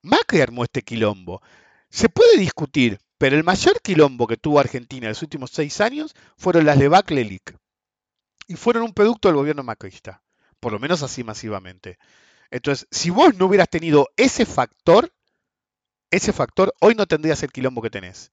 [0.02, 1.42] Macri armó este quilombo.
[1.90, 6.16] Se puede discutir, pero el mayor quilombo que tuvo Argentina en los últimos seis años
[6.38, 7.56] fueron las debacle LIC.
[8.48, 10.24] Y fueron un producto del gobierno macrista.
[10.60, 12.00] Por lo menos así masivamente.
[12.50, 15.12] Entonces, si vos no hubieras tenido ese factor,
[16.12, 18.32] ese factor, hoy no tendrías el quilombo que tenés.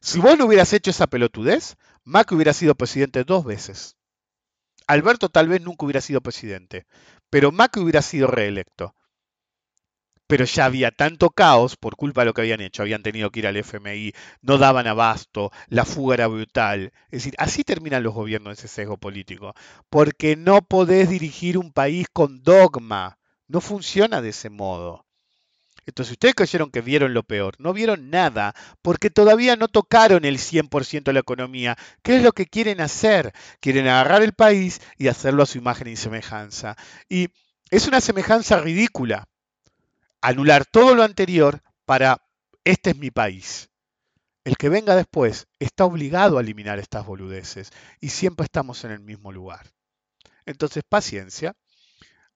[0.00, 3.96] Si vos no hubieras hecho esa pelotudez, Macri hubiera sido presidente dos veces.
[4.86, 6.86] Alberto tal vez nunca hubiera sido presidente,
[7.30, 8.94] pero Macri hubiera sido reelecto.
[10.26, 12.82] Pero ya había tanto caos por culpa de lo que habían hecho.
[12.82, 16.92] Habían tenido que ir al FMI, no daban abasto, la fuga era brutal.
[17.06, 19.54] Es decir, así terminan los gobiernos ese sesgo político.
[19.90, 23.18] Porque no podés dirigir un país con dogma.
[23.48, 25.04] No funciona de ese modo.
[25.86, 27.54] Entonces, ustedes creyeron que vieron lo peor.
[27.58, 31.76] No vieron nada, porque todavía no tocaron el 100% de la economía.
[32.02, 33.32] ¿Qué es lo que quieren hacer?
[33.60, 36.76] Quieren agarrar el país y hacerlo a su imagen y semejanza.
[37.08, 37.28] Y
[37.70, 39.28] es una semejanza ridícula.
[40.20, 42.22] Anular todo lo anterior para
[42.64, 43.68] este es mi país.
[44.44, 49.00] El que venga después está obligado a eliminar estas boludeces y siempre estamos en el
[49.00, 49.66] mismo lugar.
[50.46, 51.54] Entonces, paciencia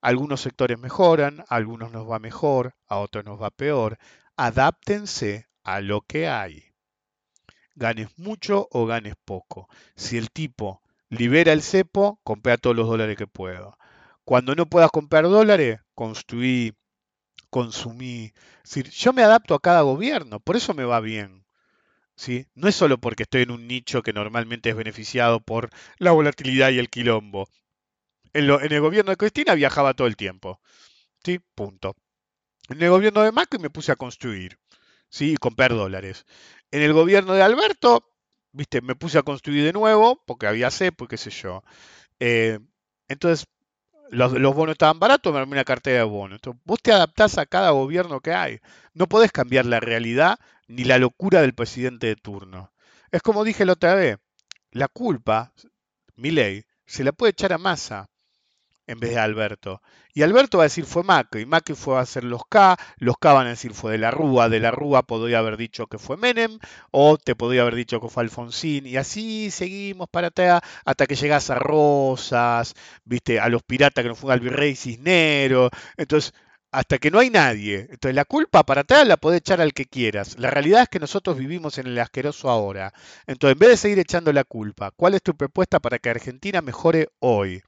[0.01, 3.97] algunos sectores mejoran, a algunos nos va mejor, a otros nos va peor.
[4.37, 6.65] Adáptense a lo que hay.
[7.75, 9.67] Ganes mucho o ganes poco.
[9.95, 13.77] Si el tipo libera el cepo, compra todos los dólares que pueda.
[14.23, 16.75] Cuando no puedas comprar dólares, construí,
[17.49, 18.33] consumí.
[18.91, 21.45] yo me adapto a cada gobierno, por eso me va bien.
[22.19, 22.47] ¿sí?
[22.53, 25.69] No es solo porque estoy en un nicho que normalmente es beneficiado por
[25.99, 27.47] la volatilidad y el quilombo.
[28.33, 30.59] En, el gobierno de Cristina viajaba todo el tiempo.
[31.23, 31.39] ¿Sí?
[31.55, 31.95] Punto.
[32.69, 34.59] En el gobierno de Macri me puse a construir.
[35.09, 35.33] ¿Sí?
[35.33, 36.25] Y comprar dólares.
[36.71, 38.11] En el gobierno de Alberto,
[38.51, 41.63] viste, me puse a construir de nuevo, porque había cepo y qué sé yo.
[42.19, 42.59] Eh,
[43.07, 43.47] entonces,
[44.11, 46.39] los, bonos estaban baratos, me armé una cartera de bonos.
[46.63, 48.59] Vos te adaptás a cada gobierno que hay.
[48.93, 52.71] No podés cambiar la realidad ni la locura del presidente de turno.
[53.11, 54.17] Es como dije la otra vez,
[54.71, 55.53] la culpa,
[56.15, 58.09] mi ley, se la puede echar a Massa
[58.89, 59.81] en vez de Alberto.
[60.13, 63.33] Y Alberto va a decir fue Macri, Macri fue a hacer los K, los K
[63.33, 66.17] van a decir fue de la Rúa, de la Rúa podría haber dicho que fue
[66.17, 66.57] Menem,
[66.91, 71.15] o te podría haber dicho que fue Alfonsín, y así seguimos para atrás hasta que
[71.15, 72.73] llegas a Rosas,
[73.05, 76.33] viste, a los piratas que nos fue al virrey Cisnero, entonces
[76.71, 77.87] hasta que no hay nadie.
[77.89, 80.37] Entonces la culpa para atrás la podés echar al que quieras.
[80.39, 82.93] La realidad es que nosotros vivimos en el asqueroso ahora.
[83.27, 86.61] Entonces, en vez de seguir echando la culpa, ¿cuál es tu propuesta para que Argentina
[86.61, 87.63] mejore hoy?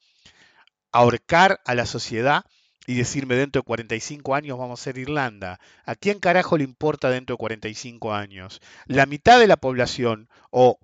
[0.91, 2.45] Ahorcar a la sociedad
[2.87, 5.59] y decirme dentro de 45 años vamos a ser Irlanda.
[5.85, 8.61] ¿A quién carajo le importa dentro de 45 años?
[8.85, 10.79] La mitad de la población o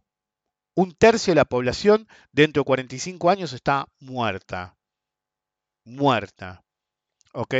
[0.75, 4.75] un tercio de la población dentro de 45 años está muerta.
[5.85, 6.63] Muerta.
[7.33, 7.55] ¿Ok?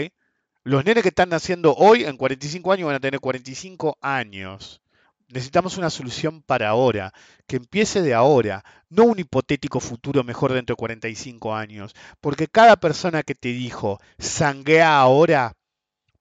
[0.63, 4.81] Los nenes que están naciendo hoy en 45 años van a tener 45 años.
[5.29, 7.13] Necesitamos una solución para ahora,
[7.47, 12.77] que empiece de ahora, no un hipotético futuro mejor dentro de 45 años, porque cada
[12.77, 15.57] persona que te dijo sanguea ahora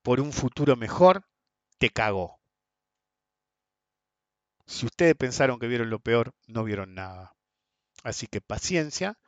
[0.02, 1.24] por un futuro mejor,
[1.78, 2.38] te cagó.
[4.66, 7.34] Si ustedes pensaron que vieron lo peor, no vieron nada.
[8.02, 9.18] Así que paciencia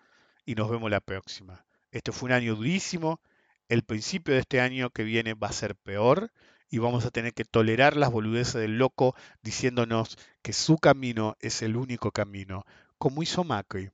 [0.44, 1.64] y nos vemos la próxima.
[1.90, 3.20] Este fue un año durísimo.
[3.68, 6.32] El principio de este año que viene va a ser peor
[6.70, 11.62] y vamos a tener que tolerar las boludeces del loco diciéndonos que su camino es
[11.62, 12.64] el único camino,
[12.98, 13.90] como hizo Macri.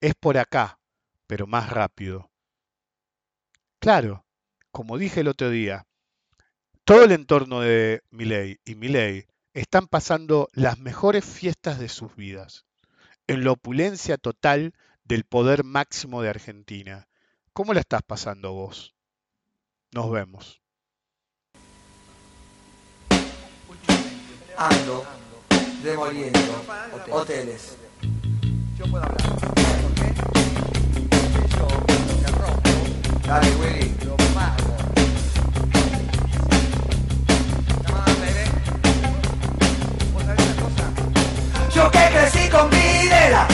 [0.00, 0.78] Es por acá,
[1.26, 2.30] pero más rápido.
[3.78, 4.24] Claro,
[4.70, 5.86] como dije el otro día,
[6.84, 12.66] todo el entorno de Milei y Milei están pasando las mejores fiestas de sus vidas,
[13.26, 14.74] en la opulencia total
[15.04, 17.08] del poder máximo de Argentina.
[17.52, 18.94] ¿Cómo la estás pasando vos?
[19.92, 20.60] Nos vemos.
[24.56, 25.04] Ando
[25.82, 26.40] demoliendo
[27.10, 27.76] hoteles.
[28.78, 29.20] Yo puedo hablar.
[31.50, 31.66] Yo
[32.22, 32.70] te rompo.
[33.26, 33.94] Dale, Willy.
[34.04, 34.76] Lo pago.
[41.74, 43.46] Yo que crecí con Videla,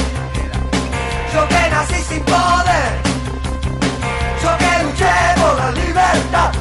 [1.35, 3.03] yo que nací sin poder,
[4.41, 6.53] yo que luché por la libertad,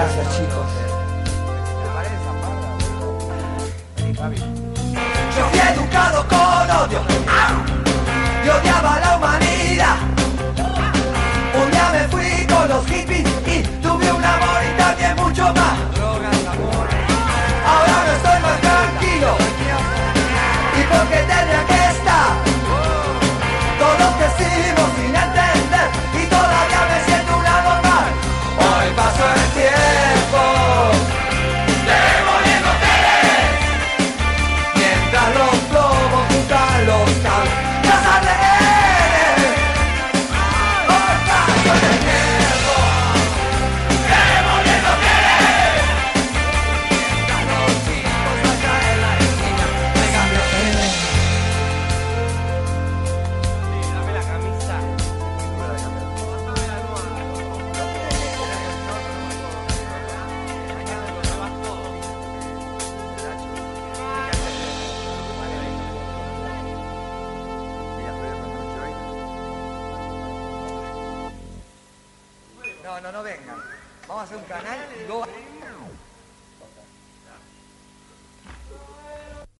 [0.00, 0.66] Gracias chicos.
[5.36, 7.00] Yo fui educado con odio
[8.42, 9.29] y odiaba la humanidad.